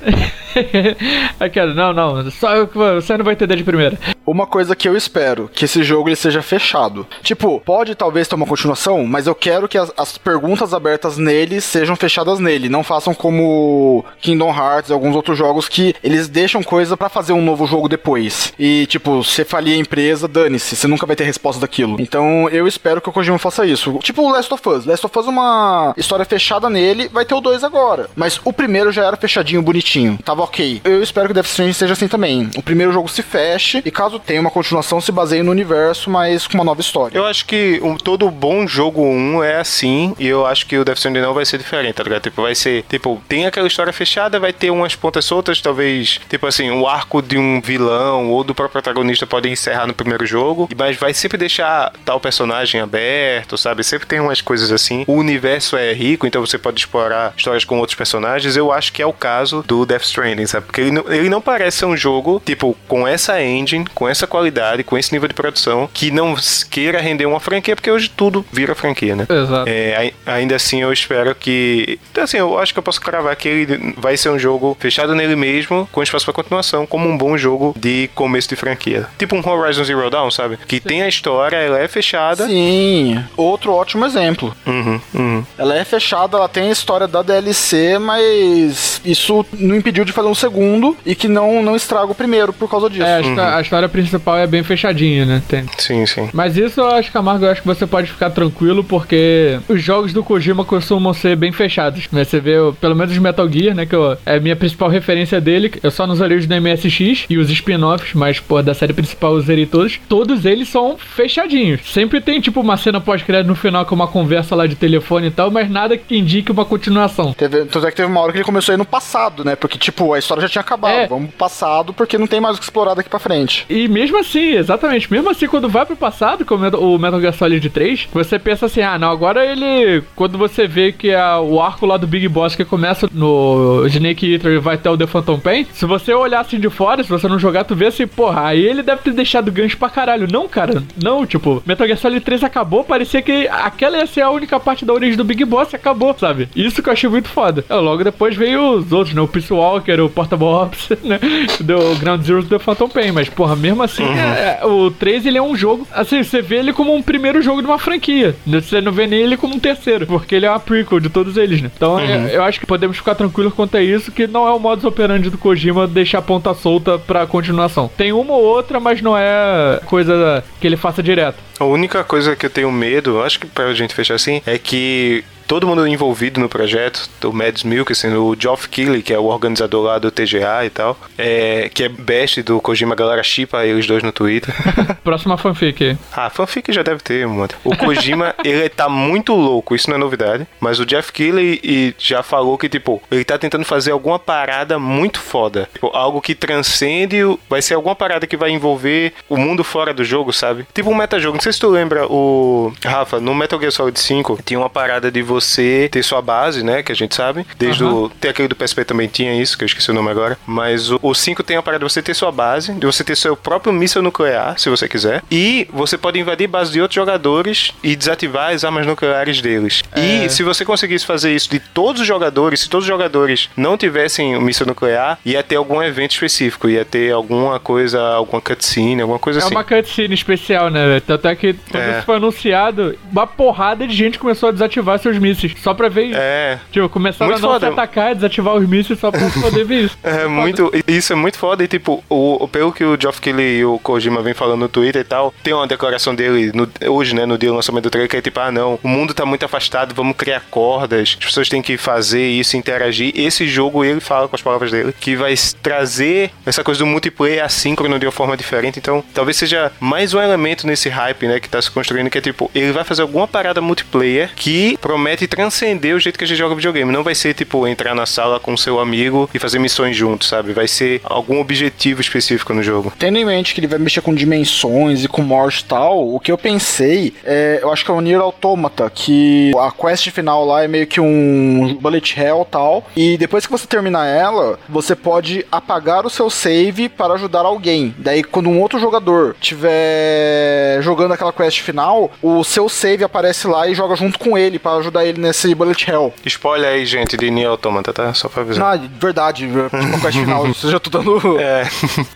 [1.40, 3.98] Aquela, não, não, só você não vai entender de primeira.
[4.26, 7.06] Uma coisa que eu espero, que esse jogo ele seja fechado.
[7.22, 11.60] Tipo, pode talvez ter uma continuação, mas eu quero que as, as perguntas abertas nele
[11.60, 12.68] sejam fechadas nele.
[12.68, 17.32] Não façam como Kingdom Hearts e alguns outros jogos que eles deixam coisa para fazer
[17.32, 18.52] um novo jogo depois.
[18.58, 22.00] E, tipo, você falia a empresa, dane-se, você nunca vai ter resposta daquilo.
[22.00, 23.98] Então, eu espero que o Kojima faça isso.
[23.98, 24.86] Tipo o Last of Us.
[24.86, 28.08] Last of Us, uma história fechada nele, vai ter o 2 agora.
[28.16, 30.18] Mas o primeiro já era fechadinho, bonitinho.
[30.24, 30.80] Tava ok.
[30.84, 32.48] Eu espero que Death Stranding seja assim também.
[32.56, 36.46] O primeiro jogo se feche e caso tenha uma continuação, se baseie no universo, mas
[36.46, 37.16] com uma nova história.
[37.16, 40.84] Eu acho que um, todo bom jogo 1 é assim e eu acho que o
[40.84, 42.22] Death Stranding não vai ser diferente, tá ligado?
[42.22, 46.46] Tipo, vai ser, tipo, tem aquela história fechada, vai ter umas pontas soltas, talvez, tipo
[46.46, 50.68] assim, o arco de um vilão ou do próprio protagonista pode encerrar no primeiro jogo,
[50.76, 53.84] mas vai sempre deixar tal personagem aberto, sabe?
[53.84, 55.04] Sempre tem umas coisas assim.
[55.06, 58.56] O universo é rico, então você pode explorar histórias com outros personagens.
[58.56, 60.66] Eu acho que é o caso do Death Stranding, sabe?
[60.66, 64.26] Porque ele não, ele não parece ser um jogo, tipo, com essa engine, com essa
[64.26, 66.34] qualidade, com esse nível de produção, que não
[66.70, 69.26] queira render uma franquia, porque hoje tudo vira franquia, né?
[69.28, 69.64] Exato.
[69.68, 71.98] É, ainda assim, eu espero que.
[72.16, 75.36] Assim, eu acho que eu posso cravar que ele vai ser um jogo fechado nele
[75.36, 79.06] mesmo, com espaço para continuação, como um bom jogo de começo de franquia.
[79.18, 80.58] Tipo um Horizon Zero Dawn, sabe?
[80.66, 80.82] Que Sim.
[80.82, 82.46] tem a história, ela é fechada.
[82.46, 84.54] Sim, outro ótimo exemplo.
[84.66, 85.46] Uhum, uhum.
[85.58, 90.28] Ela é fechada, ela tem a história da DLC, mas isso não impediu de fazer
[90.28, 93.04] um segundo e que não, não estraga o primeiro por causa disso.
[93.04, 93.40] É, uhum.
[93.40, 95.42] a, história principal é bem fechadinha, né?
[95.46, 95.64] Tem.
[95.78, 96.28] Sim, sim.
[96.32, 100.12] Mas isso eu acho, Camargo, eu acho que você pode ficar tranquilo porque os jogos
[100.12, 102.08] do Kojima costumam ser bem fechados.
[102.10, 102.24] Né?
[102.24, 103.86] Você vê, pelo menos Metal Gear, né?
[103.86, 105.72] Que eu, é a minha principal referência dele.
[105.82, 109.34] Eu só não zerei os do MSX e os spin-offs, mas, pô, da série principal
[109.34, 110.00] eu zerei todos.
[110.08, 111.80] Todos eles são fechadinhos.
[111.92, 115.30] Sempre tem, tipo, uma cena pós-crédito no final com uma conversa lá de telefone e
[115.30, 117.32] tal, mas nada que indique uma continuação.
[117.32, 119.56] Teve, tanto é que teve uma hora que ele começou aí no passado, né?
[119.56, 120.92] Porque, tipo, a história já tinha acabado.
[120.92, 121.08] É.
[121.08, 123.66] Vamos pro passado porque não tem mais o que explorar daqui pra frente.
[123.68, 127.68] E mesmo assim, exatamente, mesmo assim, quando vai pro passado, como o Metal Gear Solid
[127.70, 130.04] 3, você pensa assim, ah, não, agora ele.
[130.14, 134.32] Quando você vê que é o arco lá do Big Boss que começa no Snake
[134.32, 137.10] Eater e vai até o The Phantom Pain, se você olhar assim de fora, se
[137.10, 140.28] você não jogar, tu vê assim, porra, aí ele deve ter deixado gancho pra caralho.
[140.30, 144.30] Não, cara, não, tipo, Metal Gear Solid 3 acabou, parecia que aquela ia ser a
[144.30, 146.48] única parte da origem do Big Boss e acabou, sabe?
[146.54, 147.64] Isso que eu achei muito foda.
[147.68, 149.20] É, logo depois veio os outros, né?
[149.20, 151.18] O Peace Walker, o Portable Ops, né?
[151.60, 154.16] Do Ground Zero do Phantom Pain, mas, porra, mesmo assim, uhum.
[154.16, 157.42] é, é, o 3 ele é um jogo, assim, você vê ele como um primeiro
[157.42, 158.34] jogo de uma franquia.
[158.46, 161.36] Você não vê nem ele como um terceiro, porque ele é uma prequel de todos
[161.36, 161.70] eles, né?
[161.74, 162.26] Então, é, uhum.
[162.28, 165.30] eu acho que podemos ficar tranquilos quanto a isso, que não é o modus operandi
[165.30, 167.90] do Kojima deixar a ponta solta pra continuação.
[167.96, 171.36] Tem uma ou outra, mas não é coisa que ele faça direto.
[171.58, 175.24] A única coisa que eu tenho medo, acho que pra gente fechar assim, é que
[175.46, 179.84] todo mundo envolvido no projeto, o Mads Mikkelsen, o Geoff Keighley, que é o organizador
[179.84, 183.86] lá do TGA e tal, é, que é best do Kojima, a galera chipa eles
[183.86, 184.54] dois no Twitter.
[185.04, 185.96] Próxima fanfic.
[186.12, 187.48] Ah, fanfic já deve ter, mano.
[187.62, 192.22] O Kojima, ele tá muito louco, isso não é novidade, mas o Jeff Keighley já
[192.22, 195.68] falou que, tipo, ele tá tentando fazer alguma parada muito foda.
[195.72, 197.18] Tipo, algo que transcende,
[197.48, 200.66] vai ser alguma parada que vai envolver o mundo fora do jogo, sabe?
[200.74, 201.34] Tipo um metajogo.
[201.34, 205.10] Não sei se tu lembra, o Rafa, no Metal Gear Solid 5, tinha uma parada
[205.10, 206.82] de você ter sua base, né?
[206.82, 207.46] Que a gente sabe.
[207.58, 208.04] Desde uhum.
[208.04, 208.08] o.
[208.08, 210.38] Tem aquele do PSP também tinha isso, que eu esqueci o nome agora.
[210.46, 213.16] Mas o, o 5 tem a parada de você ter sua base, de você ter
[213.16, 215.22] seu próprio míssil nuclear, se você quiser.
[215.30, 219.82] E você pode invadir base de outros jogadores e desativar as armas nucleares deles.
[219.92, 220.26] É.
[220.26, 223.76] E se você conseguisse fazer isso de todos os jogadores, se todos os jogadores não
[223.76, 229.02] tivessem o míssil nuclear, ia ter algum evento específico, ia ter alguma coisa, alguma cutscene,
[229.02, 229.54] alguma coisa é assim.
[229.54, 231.00] É uma cutscene especial, né?
[231.00, 231.96] Tanto é que quando é.
[231.96, 236.04] isso foi anunciado, uma porrada de gente começou a desativar seus mísseis, só pra ver
[236.06, 236.18] isso.
[236.20, 236.58] É.
[236.70, 237.66] Tipo, começaram Muito a não foda.
[237.66, 239.98] se atacar e desativar os mísseis só pra poder ver isso.
[240.04, 240.70] É muito.
[240.86, 241.64] Isso é muito foda.
[241.64, 245.00] E tipo, o, pelo que o Geoff Keighley e o Kojima vem falando no Twitter
[245.00, 248.08] e tal, tem uma declaração dele no- hoje, né, no dia do lançamento do trailer,
[248.10, 251.48] que é tipo, ah não, o mundo tá muito afastado, vamos criar cordas, as pessoas
[251.48, 253.12] têm que fazer isso, interagir.
[253.14, 257.42] Esse jogo, ele fala com as palavras dele, que vai trazer essa coisa do multiplayer
[257.44, 258.78] assíncrono de uma forma diferente.
[258.78, 262.20] Então, talvez seja mais um elemento nesse hype, né, que tá se construindo, que é
[262.20, 266.38] tipo, ele vai fazer alguma parada multiplayer que promete transcender o jeito que a gente
[266.38, 266.92] joga videogame.
[266.92, 270.52] Não vai ser, tipo, entrar na sala com seu amigo e fazer missões juntos, sabe?
[270.52, 272.92] Vai ser algum objetivo específico no jogo.
[272.98, 276.20] Tendo em mente que ele vai mexer com dimensões e com morte e tal, o
[276.20, 280.44] que eu pensei é, eu acho que é o Nier Automata, que a quest final
[280.44, 284.94] lá é meio que um bullet hell tal, e depois que você terminar ela, você
[284.94, 287.94] pode apagar o seu save para ajudar alguém.
[287.98, 293.68] Daí quando um outro jogador tiver jogando aquela quest final, o seu save aparece lá
[293.68, 296.12] e joga junto com ele para ajudar ele nesse bullet hell.
[296.26, 298.12] Spoiler aí, gente, de Nier Automata, tá?
[298.14, 298.74] Só pra avisar.
[298.74, 301.64] Ah, verdade, tipo quest final, eu já tô dando É.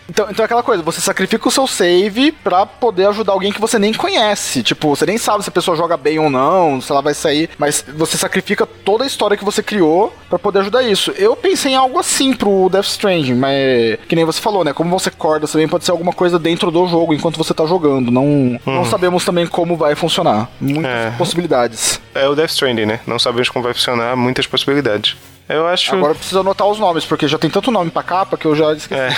[0.09, 3.61] Então, então é aquela coisa, você sacrifica o seu save pra poder ajudar alguém que
[3.61, 4.62] você nem conhece.
[4.62, 7.51] Tipo, você nem sabe se a pessoa joga bem ou não, se ela vai sair,
[7.59, 11.11] mas você sacrifica toda a história que você criou pra poder ajudar isso.
[11.12, 14.72] Eu pensei em algo assim pro Death Stranding, mas que nem você falou, né?
[14.72, 18.11] Como você corda, também pode ser alguma coisa dentro do jogo enquanto você tá jogando.
[18.11, 20.49] Não, não sabemos também como vai funcionar.
[20.61, 21.11] Muitas É.
[21.16, 22.01] possibilidades.
[22.14, 23.01] É o Death Stranding, né?
[23.07, 25.16] Não sabemos como vai funcionar, muitas possibilidades.
[25.49, 25.95] Eu acho.
[25.95, 28.72] Agora precisa anotar os nomes, porque já tem tanto nome pra capa que eu já
[28.74, 29.01] esqueci.
[29.01, 29.09] É.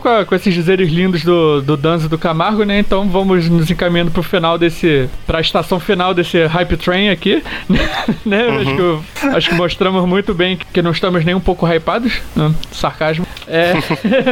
[0.24, 2.78] Com, esses dizeres lindos do, do Danzo e do Camargo, né?
[2.78, 5.08] Então vamos nos encaminhando pro final desse.
[5.26, 7.44] pra estação final desse Hype Train aqui.
[8.24, 8.48] né?
[8.48, 12.22] Acho, que, acho que mostramos muito bem que, que não estamos nem um pouco hypados.
[12.34, 12.54] né?
[12.72, 13.23] Sarcasmo.
[13.46, 13.72] É.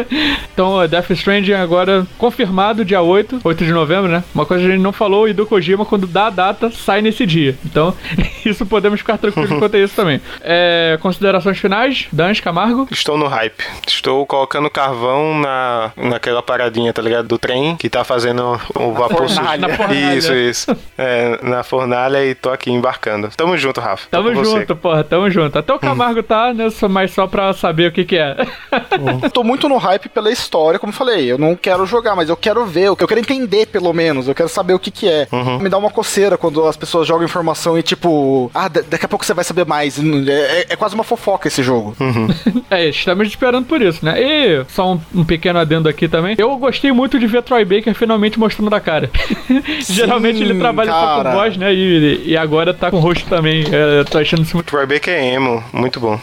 [0.52, 4.24] então, Death Stranding agora confirmado, dia 8, 8 de novembro, né?
[4.34, 7.02] Uma coisa que a gente não falou, e do Kojima, quando dá a data, sai
[7.02, 7.56] nesse dia.
[7.64, 7.94] Então,
[8.44, 10.20] isso podemos ficar tranquilos quanto a isso também.
[10.42, 12.88] É, considerações finais, Dan Camargo.
[12.90, 13.62] Estou no hype.
[13.86, 17.28] Estou colocando carvão na, naquela paradinha, tá ligado?
[17.28, 19.68] Do trem que tá fazendo o vapor fornalha.
[19.68, 20.14] Na fornalha.
[20.14, 20.76] Isso, isso.
[20.96, 23.28] É, na fornalha e tô aqui embarcando.
[23.36, 24.06] Tamo junto, Rafa.
[24.10, 24.60] Tamo com você.
[24.60, 25.58] junto, porra, tamo junto.
[25.58, 26.70] Até o Camargo tá, né?
[26.70, 28.36] só- Mas só pra saber o que que é.
[29.22, 31.30] Eu tô muito no hype pela história, como eu falei.
[31.30, 34.28] Eu não quero jogar, mas eu quero ver, eu quero entender pelo menos.
[34.28, 35.26] Eu quero saber o que que é.
[35.60, 39.08] Me dá uma coceira quando as pessoas jogam informação e tipo, ah, da- daqui a
[39.08, 39.98] pouco você vai saber mais.
[39.98, 41.96] É, é- é quase uma fofoca esse jogo.
[42.70, 44.20] é, estamos esperando por isso, né?
[44.20, 46.34] E só um, um pequeno adendo aqui também.
[46.38, 49.10] Eu gostei muito de ver Troy Baker finalmente mostrando a cara.
[49.88, 51.30] Geralmente ele trabalha só cara.
[51.30, 51.72] com voz, né?
[51.72, 53.64] E, e agora tá com rosto também.
[53.72, 54.66] É, eu tô achando isso muito.
[54.66, 56.18] Troy Baker é emo, muito bom.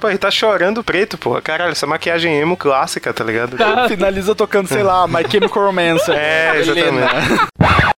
[0.00, 1.40] pô, ele tá chorando preto, pô.
[1.40, 3.56] Caralho, essa maquiagem emo clássica, tá ligado?
[3.86, 6.10] Finaliza tocando, sei lá, My Chemical Romance.
[6.10, 7.91] É, exatamente.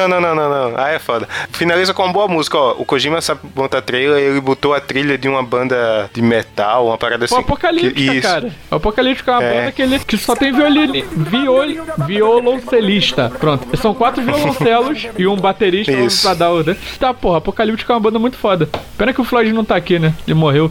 [0.00, 0.78] Não, não, não, não, não.
[0.78, 1.28] Ah, é foda.
[1.52, 2.72] Finaliza com uma boa música, ó.
[2.78, 6.98] O Kojima sabe montar trailer, ele botou a trilha de uma banda de metal, uma
[6.98, 7.34] parada assim.
[7.34, 8.50] O Apocalíptica, que- cara.
[8.70, 9.54] O Apocalíptica é uma É.
[9.60, 11.64] banda que, ele, que só tem violino, viol,
[12.06, 13.30] violoncelista.
[13.38, 13.76] Pronto.
[13.76, 16.22] São quatro violoncelos e um baterista Isso.
[16.22, 16.60] pra dar o.
[16.98, 18.68] Tá, porra, Apocalíptica é uma banda muito foda.
[18.96, 20.14] Pena que o Floyd não tá aqui, né?
[20.26, 20.70] Ele morreu.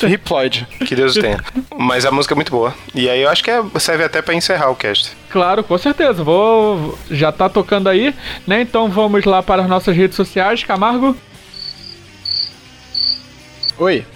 [0.00, 0.66] Reploid.
[0.86, 1.38] Que Deus o tenha.
[1.76, 2.74] Mas a música é muito boa.
[2.94, 5.12] E aí eu acho que é- serve até pra encerrar o cast.
[5.30, 6.22] Claro, com certeza.
[6.22, 6.96] Vou.
[7.10, 8.14] Já tá tocando aí,
[8.46, 8.60] né?
[8.62, 10.64] Então vamos lá para as nossas redes sociais.
[10.64, 11.16] Camargo.
[13.78, 14.06] Oi.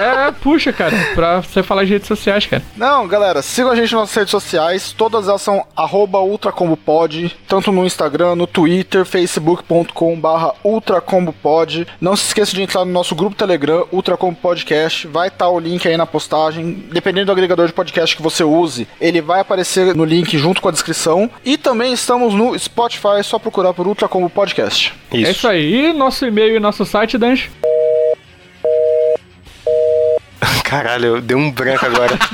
[0.00, 2.62] É, puxa, cara, pra você falar de redes sociais, cara.
[2.76, 4.92] Não, galera, sigam a gente nas nossas redes sociais.
[4.92, 11.86] Todas elas são arroba ultracombopod, tanto no Instagram, no Twitter, facebook.com barra ultracombopod.
[12.00, 15.06] Não se esqueça de entrar no nosso grupo Telegram, Ultracombo Podcast.
[15.06, 16.84] Vai estar o link aí na postagem.
[16.90, 20.68] Dependendo do agregador de podcast que você use, ele vai aparecer no link junto com
[20.68, 21.30] a descrição.
[21.44, 24.92] E também estamos no Spotify, é só procurar por Ultracombo Podcast.
[25.12, 25.26] Isso.
[25.26, 25.90] É isso aí.
[25.90, 27.50] E nosso e-mail e nosso site, Danjo?
[30.72, 32.18] Caralho, deu um branco agora.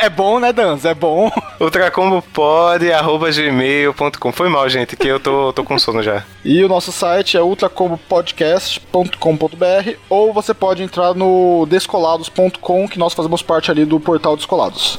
[0.00, 0.90] É bom, né, Danza?
[0.90, 1.30] É bom.
[1.60, 4.32] Ultracombopod, arroba gmail.com.
[4.32, 6.24] Foi mal, gente, que eu tô, tô com sono já.
[6.42, 13.42] E o nosso site é ultracombopodcast.com.br ou você pode entrar no descolados.com que nós fazemos
[13.42, 14.98] parte ali do portal Descolados.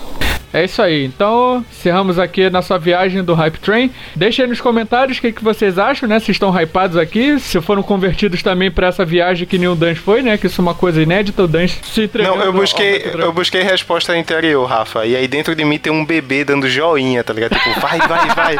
[0.54, 1.06] É isso aí.
[1.06, 3.92] Então, encerramos aqui na sua viagem do Hype Train.
[4.16, 6.20] Deixa aí nos comentários o que, que vocês acham, né?
[6.20, 9.96] Se estão hypados aqui, se foram convertidos também pra essa viagem que nem o Dan
[9.96, 10.38] foi, né?
[10.38, 12.38] Que isso é uma coisa inédita, o Dan se entregando.
[12.38, 15.06] Não, eu busquei, eu busquei resposta interior, Rafa.
[15.06, 17.56] E aí dentro de mim tem um bebê dando joinha, tá ligado?
[17.56, 18.56] Tipo, vai, vai, vai.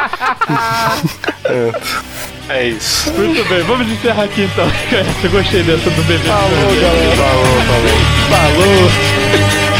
[2.50, 3.12] é isso.
[3.14, 4.68] Muito bem, vamos encerrar aqui então.
[5.24, 6.20] Eu gostei dessa do bebê.
[6.26, 6.50] Falou,
[6.82, 7.16] galera.
[7.16, 7.96] Falou, falou.
[8.30, 9.75] Falou.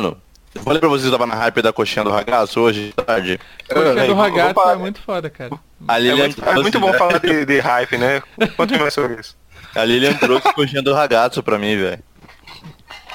[0.00, 0.16] Mano,
[0.54, 2.92] eu falei pra vocês que eu tava na hype da coxinha do ragaço hoje, de
[3.04, 3.40] tarde.
[3.68, 4.72] Coxa do ragato opa.
[4.72, 5.50] é muito foda, cara.
[5.86, 8.22] A É Lilian muito, é muito bom falar de, de hype, né?
[8.56, 9.36] Conte mais sobre isso.
[9.74, 12.02] A Lilian trouxe coxinha do ragazzo pra mim, velho.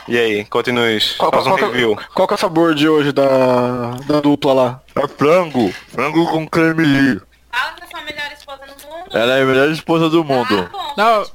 [0.07, 0.99] E aí, continue.
[1.17, 1.97] Qual, Faz um qual, que é- review.
[2.13, 4.81] qual que é o sabor de hoje da, da dupla lá?
[4.95, 5.71] É frango.
[5.87, 7.21] Frango com creme li.
[7.49, 9.17] Fala que eu sou a melhor esposa do mundo.
[9.17, 10.63] Ela é a melhor esposa do mundo.
[10.63, 11.25] Tá bom, Não.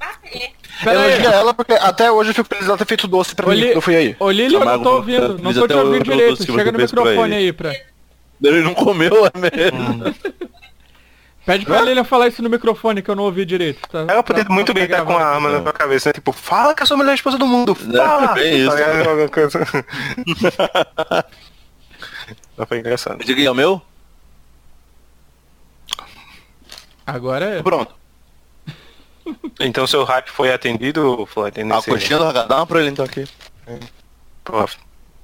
[0.85, 1.13] Pera aí.
[1.13, 3.61] Elogia ela porque até hoje eu fico feliz dela ter feito doce pra Ô, mim
[3.61, 4.17] eu fui aí.
[4.19, 6.45] Ô Lili, eu não Amargo, tô ouvindo, não tô te ouvindo direito.
[6.45, 7.47] Chega no microfone ele.
[7.47, 7.73] aí pra.
[8.43, 10.15] Ele não comeu, é mesmo.
[11.45, 13.81] Pede pra Lilian falar isso no microfone que eu não ouvi direito.
[13.89, 14.01] Tá?
[14.07, 16.13] Ela podia Tá- muito tá bem estar com a arma na tua cabeça, né?
[16.13, 17.75] Tipo, fala que eu sou a melhor esposa do mundo.
[17.75, 18.33] Fala!
[18.33, 18.69] É, bem isso.
[18.69, 19.09] Tá ligado?
[19.09, 19.67] Alguma coisa.
[22.57, 23.25] Mas foi engraçado.
[23.25, 23.81] Diga aí, é o meu?
[27.07, 27.63] Agora é.
[27.63, 27.95] Pronto.
[29.61, 31.61] Então seu hype foi atendido, Floyd?
[31.61, 32.49] A nesse- coxinha do ragazzo.
[32.49, 33.25] Dá uma pra ele então aqui.
[34.45, 34.69] Pô,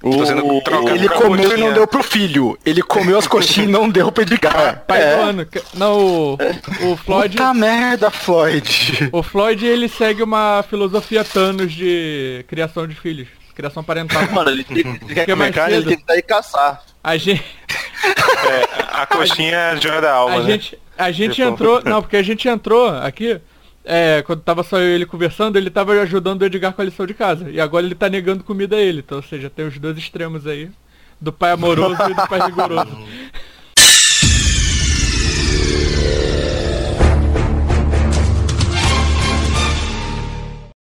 [0.00, 1.56] Tô sendo trocado Ele comeu e coxinha.
[1.66, 2.58] não deu pro filho.
[2.66, 4.84] Ele comeu as coxinhas e não deu pro Edgar.
[4.86, 5.16] Pai É.
[5.16, 5.46] do ano.
[5.46, 6.38] que- Não, o,
[6.92, 7.34] o Floyd.
[7.36, 9.08] Puta merda, Floyd.
[9.12, 13.28] O Floyd ele segue uma filosofia Thanos de criação de filhos.
[13.54, 14.22] Criação parental.
[14.30, 16.82] Mano, ele, tem, quer Que é comer carne, ele tem que sair caçar.
[17.02, 17.42] A gente,
[18.02, 20.50] É, a coxinha é a joia da alma, a né?
[20.52, 21.82] gente, a gente Tipo- entrou.
[21.82, 23.40] Não, porque a gente entrou aqui.
[23.84, 26.84] É, quando tava só eu e ele conversando, ele tava ajudando o Edgar com a
[26.84, 27.50] lição de casa.
[27.50, 29.00] E agora ele tá negando comida a ele.
[29.00, 30.70] Então, ou seja, tem os dois extremos aí.
[31.20, 32.98] Do pai amoroso e do pai rigoroso.